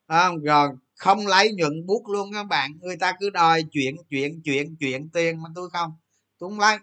[0.08, 2.72] Đó, rồi không lấy nhuận bút luôn các bạn.
[2.80, 5.92] Người ta cứ đòi chuyện chuyện chuyện chuyện tiền mà tôi không
[6.38, 6.78] tôi không lấy.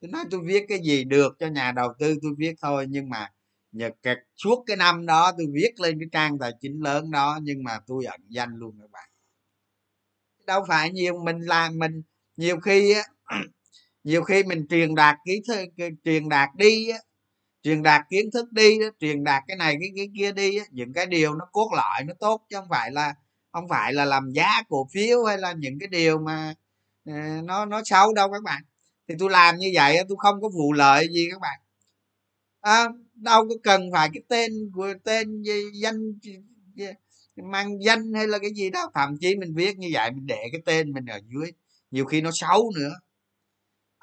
[0.00, 3.10] Tôi nói tôi viết cái gì được cho nhà đầu tư tôi viết thôi nhưng
[3.10, 3.32] mà
[3.72, 7.38] nhật kẹt suốt cái năm đó tôi viết lên cái trang tài chính lớn đó
[7.42, 9.08] nhưng mà tôi ẩn danh luôn các bạn.
[10.46, 12.02] Đâu phải nhiều mình làm mình
[12.36, 13.02] nhiều khi á
[14.04, 15.64] nhiều khi mình truyền đạt kỹ thư
[16.04, 16.98] truyền đạt đi á
[17.66, 20.92] truyền đạt kiến thức đi đó, truyền đạt cái này cái cái kia đi những
[20.92, 23.14] cái điều nó cốt lõi nó tốt chứ không phải là
[23.52, 26.54] không phải là làm giá cổ phiếu hay là những cái điều mà
[27.06, 27.12] ờ,
[27.44, 28.62] nó nó xấu đâu các bạn.
[29.08, 31.60] Thì tôi làm như vậy tôi không có vụ lợi gì các bạn.
[32.60, 35.42] À, đâu có cần phải cái tên của tên
[35.72, 36.18] danh
[37.36, 40.48] mang danh hay là cái gì đó thậm chí mình viết như vậy mình để
[40.52, 41.52] cái tên mình ở dưới
[41.90, 42.92] nhiều khi nó xấu nữa.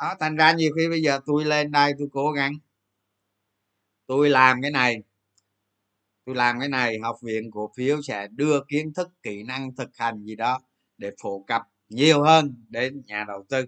[0.02, 2.54] Đó thành ra nhiều khi bây giờ tôi lên đây tôi cố gắng
[4.08, 5.04] tôi làm cái này.
[6.26, 9.90] Tôi làm cái này, học viện cổ phiếu sẽ đưa kiến thức, kỹ năng thực
[9.98, 10.60] hành gì đó
[10.98, 13.66] để phổ cập nhiều hơn đến nhà đầu tư.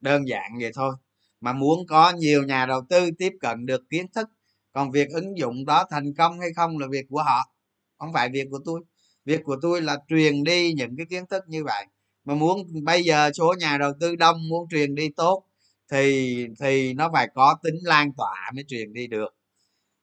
[0.00, 0.94] Đơn giản vậy thôi.
[1.40, 4.28] Mà muốn có nhiều nhà đầu tư tiếp cận được kiến thức,
[4.72, 7.52] còn việc ứng dụng đó thành công hay không là việc của họ,
[7.98, 8.80] không phải việc của tôi.
[9.24, 11.86] Việc của tôi là truyền đi những cái kiến thức như vậy.
[12.24, 15.44] Mà muốn bây giờ số nhà đầu tư đông muốn truyền đi tốt
[15.92, 19.37] thì thì nó phải có tính lan tỏa mới truyền đi được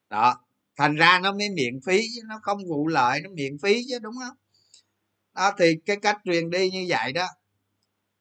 [0.10, 0.46] đó,
[0.76, 4.00] thành ra nó mới miễn phí chứ, nó không vụ lợi, nó miễn phí chứ,
[4.00, 4.38] đúng không?
[5.34, 7.28] Đó, thì cái cách truyền đi như vậy đó,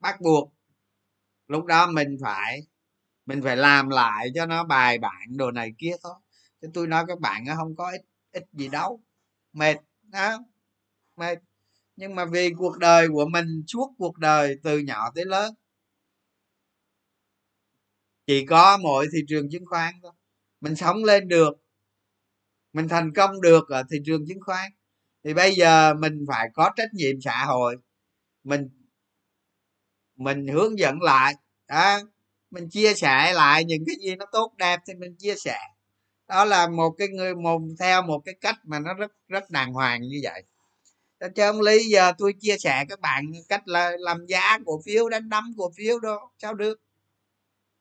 [0.01, 0.55] bắt buộc
[1.49, 2.61] lúc đó mình phải
[3.27, 6.15] mình phải làm lại cho nó bài bản đồ này kia thôi.
[6.63, 8.01] Chứ tôi nói các bạn nó không có ít
[8.33, 9.03] ít gì đâu.
[9.53, 10.39] Mệt đó
[11.17, 11.39] mệt.
[11.97, 15.55] Nhưng mà vì cuộc đời của mình suốt cuộc đời từ nhỏ tới lớn.
[18.27, 20.13] Chỉ có mỗi thị trường chứng khoán thôi.
[20.61, 21.64] Mình sống lên được
[22.75, 24.71] mình thành công được ở thị trường chứng khoán.
[25.25, 27.77] Thì bây giờ mình phải có trách nhiệm xã hội.
[28.45, 28.69] Mình
[30.17, 31.35] mình hướng dẫn lại.
[31.69, 31.99] Đó,
[32.51, 35.59] mình chia sẻ lại những cái gì nó tốt, đẹp thì mình chia sẻ.
[36.29, 39.73] Đó là một cái người, một, theo một cái cách mà nó rất rất đàng
[39.73, 40.45] hoàng như vậy.
[41.35, 45.09] Cho ông lý giờ tôi chia sẻ các bạn cách là làm giá cổ phiếu,
[45.09, 46.81] đánh đấm cổ phiếu đó, sao được?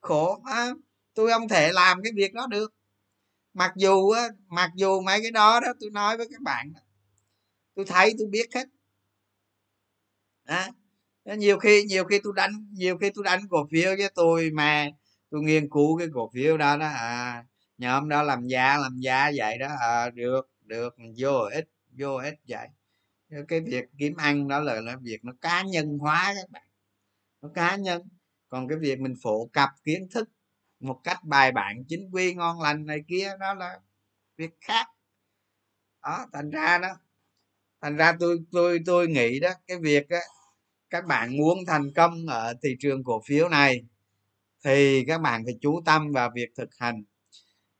[0.01, 0.69] Khổ á
[1.13, 2.73] tôi không thể làm cái việc đó được
[3.53, 6.73] mặc dù á mặc dù mấy cái đó đó tôi nói với các bạn
[7.75, 8.65] tôi thấy tôi biết hết
[10.45, 10.67] đó.
[11.37, 14.87] nhiều khi nhiều khi tôi đánh nhiều khi tôi đánh cổ phiếu với tôi mà
[15.29, 17.43] tôi nghiên cứu cái cổ phiếu đó đó à
[17.77, 22.35] nhóm đó làm giá làm giá vậy đó à, được được vô ích vô ích
[22.47, 22.67] vậy
[23.47, 26.67] cái việc kiếm ăn đó là, là việc nó cá nhân hóa các bạn
[27.41, 28.01] nó cá nhân
[28.49, 30.29] còn cái việc mình phổ cập kiến thức
[30.83, 33.79] một cách bài bản, chính quy, ngon lành này kia, đó là
[34.37, 34.87] việc khác.
[36.03, 36.89] Đó, thành ra đó,
[37.81, 40.19] thành ra tôi tôi tôi nghĩ đó, cái việc á,
[40.89, 43.81] các bạn muốn thành công ở thị trường cổ phiếu này,
[44.65, 47.03] thì các bạn phải chú tâm vào việc thực hành.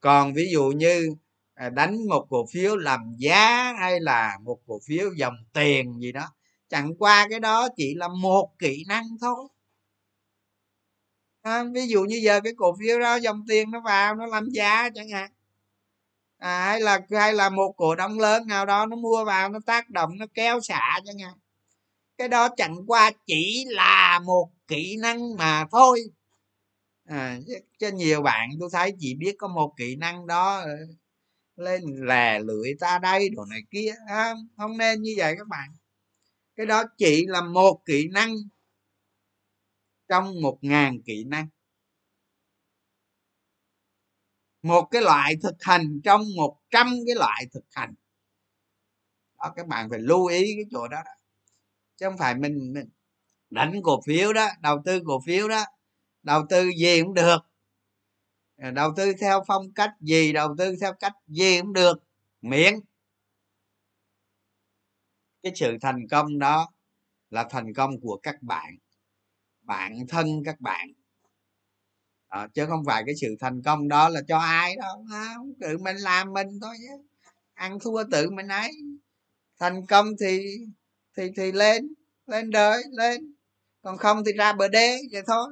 [0.02, 1.10] Còn ví dụ như
[1.56, 6.12] à, đánh một cổ phiếu làm giá hay là một cổ phiếu dòng tiền gì
[6.12, 6.28] đó,
[6.70, 9.48] chẳng qua cái đó chỉ là một kỹ năng thôi
[11.44, 14.50] à, ví dụ như giờ cái cổ phiếu đó dòng tiền nó vào nó làm
[14.50, 15.32] giá chẳng hạn.
[16.38, 19.60] À, hay là hay là một cổ đông lớn nào đó nó mua vào nó
[19.66, 21.34] tác động nó kéo xả chẳng hạn.
[22.18, 26.02] Cái đó chẳng qua chỉ là một kỹ năng mà thôi.
[27.06, 27.40] À,
[27.80, 30.78] cho nhiều bạn tôi thấy chỉ biết có một kỹ năng đó ờ,
[31.56, 35.70] lên lè lưỡi ta đây đồ này kia à, không nên như vậy các bạn.
[36.56, 38.36] Cái đó chỉ là một kỹ năng
[40.08, 41.48] trong một ngàn kỹ năng.
[44.62, 47.94] Một cái loại thực hành trong một trăm cái loại thực hành.
[49.38, 51.12] Đó các bạn phải lưu ý cái chỗ đó, đó.
[51.98, 52.90] chứ không phải mình, mình
[53.50, 55.66] đánh cổ phiếu đó đầu tư cổ phiếu đó
[56.24, 57.38] đầu tư gì cũng được.
[58.58, 62.04] Ờ, đầu tư theo phong cách gì đầu tư theo cách gì cũng được.
[62.42, 62.74] Miễn
[65.44, 66.72] cái sự thành công đó
[67.30, 68.78] là thành công của các bạn
[69.64, 70.88] bạn thân các bạn.
[72.28, 75.78] À, chứ không phải cái sự thành công đó là cho ai đâu à, tự
[75.78, 77.04] mình làm mình thôi chứ.
[77.54, 78.72] Ăn thua tự mình ấy.
[79.60, 80.40] Thành công thì
[81.18, 81.88] thì thì lên
[82.28, 83.34] lên đời lên.
[83.82, 85.50] Còn không thì ra bờ đê vậy thôi.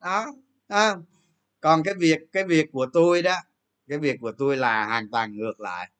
[0.00, 0.26] Đó
[0.68, 0.96] à.
[1.60, 3.36] còn cái việc cái việc của tôi đó
[3.88, 5.90] cái việc của tôi là hoàn toàn ngược lại.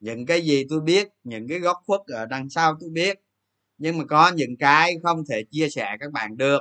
[0.00, 3.23] Những cái gì tôi biết những cái góc khuất ở đằng sau tôi biết
[3.78, 6.60] nhưng mà có những cái không thể chia sẻ các bạn được.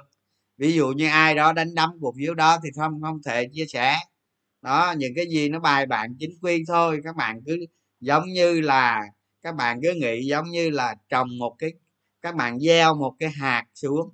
[0.58, 3.66] Ví dụ như ai đó đánh đấm cổ phiếu đó thì không không thể chia
[3.66, 3.96] sẻ.
[4.62, 7.02] Đó, những cái gì nó bài bản chính quy thôi.
[7.04, 7.58] Các bạn cứ
[8.00, 9.02] giống như là,
[9.42, 11.74] các bạn cứ nghĩ giống như là trồng một cái,
[12.22, 14.10] các bạn gieo một cái hạt xuống.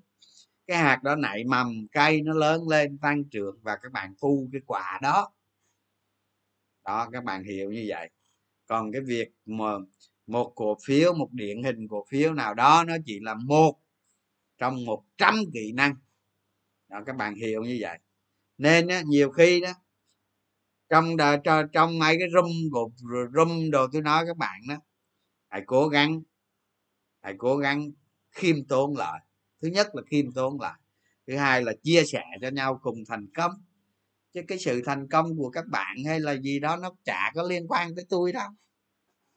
[0.67, 4.49] Cái hạt đó nảy mầm, cây nó lớn lên, tăng trưởng và các bạn thu
[4.53, 5.31] cái quả đó.
[6.85, 8.09] Đó, các bạn hiểu như vậy.
[8.67, 9.65] Còn cái việc mà
[10.29, 13.79] một cổ phiếu một điển hình cổ phiếu nào đó nó chỉ là một
[14.57, 15.95] trong một trăm kỹ năng.
[16.89, 17.99] Đó các bạn hiểu như vậy.
[18.57, 19.73] Nên á, nhiều khi đó
[20.89, 21.37] trong đờ,
[21.73, 22.93] trong mấy cái room gục
[23.33, 24.75] room đồ tôi nói các bạn đó
[25.49, 26.21] hãy cố gắng
[27.21, 27.91] hãy cố gắng
[28.31, 29.19] khiêm tốn lại.
[29.61, 30.79] Thứ nhất là khiêm tốn lại.
[31.27, 33.51] Thứ hai là chia sẻ cho nhau cùng thành công.
[34.33, 37.43] Chứ cái sự thành công của các bạn hay là gì đó nó chả có
[37.43, 38.49] liên quan tới tôi đâu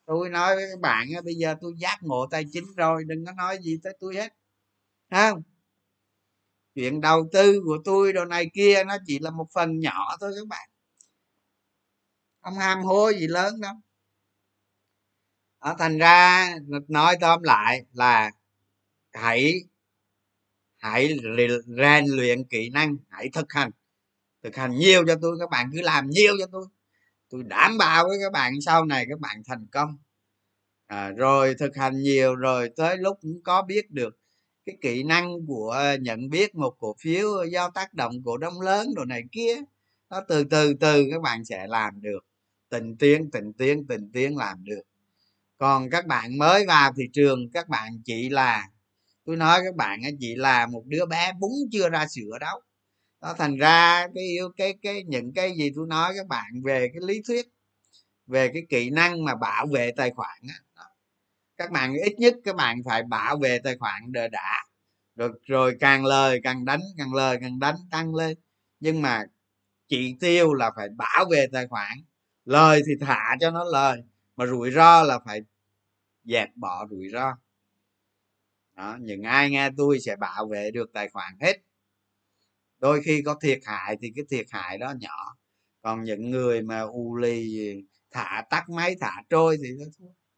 [0.05, 3.31] tôi nói với các bạn bây giờ tôi giác ngộ tài chính rồi đừng có
[3.31, 4.33] nói gì tới tôi hết.
[5.11, 5.43] Không?
[6.75, 10.33] Chuyện đầu tư của tôi đồ này kia nó chỉ là một phần nhỏ thôi
[10.35, 10.69] các bạn.
[12.41, 13.73] Không ham hố gì lớn đâu.
[15.61, 16.49] Đó, thành ra
[16.87, 18.31] nói tóm lại là
[19.13, 19.53] hãy
[20.77, 21.17] hãy
[21.77, 23.71] rèn luyện kỹ năng hãy thực hành.
[24.43, 26.67] Thực hành nhiều cho tôi các bạn cứ làm nhiều cho tôi
[27.33, 29.97] tôi đảm bảo với các bạn sau này các bạn thành công.
[30.87, 34.17] À, rồi thực hành nhiều rồi tới lúc cũng có biết được
[34.65, 38.87] cái kỹ năng của nhận biết một cổ phiếu do tác động cổ đông lớn
[38.95, 39.55] đồ này kia.
[40.09, 42.19] Nó từ từ từ các bạn sẽ làm được.
[42.69, 44.81] Tình tiến tình tiến tình tiến làm được.
[45.57, 48.67] Còn các bạn mới vào thị trường các bạn chỉ là
[49.25, 52.59] tôi nói các bạn chỉ là một đứa bé bún chưa ra sữa đâu
[53.23, 56.87] đó, thành ra cái yêu cái cái, những cái gì tôi nói các bạn về
[56.93, 57.45] cái lý thuyết,
[58.27, 60.39] về cái kỹ năng mà bảo vệ tài khoản
[60.75, 60.83] đó.
[61.57, 64.63] các bạn ít nhất các bạn phải bảo vệ tài khoản đờ đã
[65.15, 68.37] rồi rồi càng lời càng đánh, càng lời càng đánh tăng lên.
[68.79, 69.23] Nhưng mà
[69.87, 71.91] chỉ tiêu là phải bảo vệ tài khoản,
[72.45, 74.03] lời thì thả cho nó lời,
[74.35, 75.41] mà rủi ro là phải
[76.23, 77.37] dẹp bỏ rủi ro.
[78.77, 81.61] Đó, những ai nghe tôi sẽ bảo vệ được tài khoản hết
[82.83, 85.35] đôi khi có thiệt hại thì cái thiệt hại đó nhỏ.
[85.81, 87.57] Còn những người mà u lì
[88.11, 89.69] thả tắt máy thả trôi thì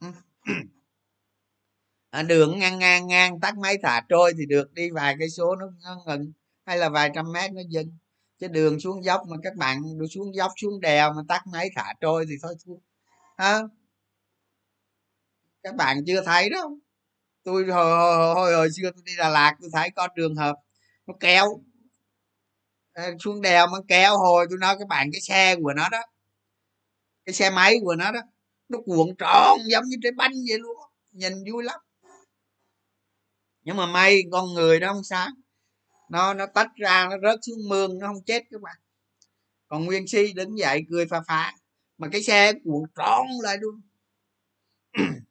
[0.02, 0.12] nó
[2.28, 5.66] đường ngang ngang ngang tắt máy thả trôi thì được đi vài cây số nó,
[5.84, 6.32] nó ngừng
[6.66, 7.98] hay là vài trăm mét nó dừng
[8.40, 11.70] chứ đường xuống dốc mà các bạn đi xuống dốc xuống đèo mà tắt máy
[11.76, 12.76] thả trôi thì thôi thua.
[13.38, 13.60] Ha
[15.64, 16.80] các bạn chưa thấy đâu
[17.44, 20.56] tôi hồi, hồi, hồi, hồi xưa tôi đi đà lạt tôi thấy có trường hợp
[21.08, 21.46] nó kéo
[23.20, 26.02] xuống đèo mà kéo hồi tôi nói các bạn cái xe của nó đó.
[27.26, 28.20] Cái xe máy của nó đó.
[28.70, 30.78] Nó cuộn tròn giống như trái bánh vậy luôn
[31.12, 31.80] nhìn vui lắm.
[33.64, 35.30] Nhưng mà may con người đó không sáng,
[36.10, 38.76] nó nó tách ra nó rớt xuống mương nó không chết các bạn.
[39.68, 41.54] Còn nguyên si đứng dậy cười pha pha
[41.98, 43.82] mà cái xe cuộn tròn lại luôn.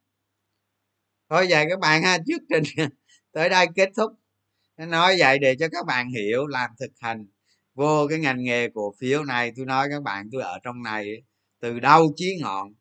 [1.29, 2.63] Thôi vậy các bạn ha trước trình.
[3.31, 4.11] Tới đây kết thúc.
[4.77, 7.25] Nói vậy để cho các bạn hiểu làm thực hành
[7.75, 11.23] vô cái ngành nghề cổ phiếu này, tôi nói các bạn, tôi ở trong này
[11.59, 12.73] từ đâu chí ngọn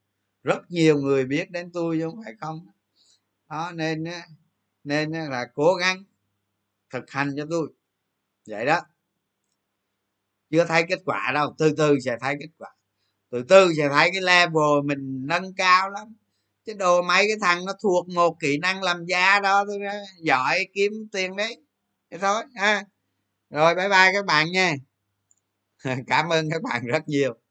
[0.42, 2.66] rất nhiều người biết đến tôi chứ không phải không.
[3.51, 4.05] Đó, nên
[4.84, 6.05] nên là cố gắng
[6.90, 7.68] thực hành cho tôi.
[8.47, 8.80] Vậy đó.
[10.51, 12.70] Chưa thấy kết quả đâu, từ từ sẽ thấy kết quả.
[13.30, 16.14] Từ từ sẽ thấy cái level mình nâng cao lắm.
[16.66, 19.78] Chứ đồ mấy cái thằng nó thuộc một kỹ năng làm giá đó thôi
[20.22, 21.57] giỏi kiếm tiền đấy.
[22.11, 22.84] Thế thôi, ha
[23.55, 24.74] rồi bye bye các bạn nha.
[26.07, 27.43] Cảm ơn các bạn rất nhiều.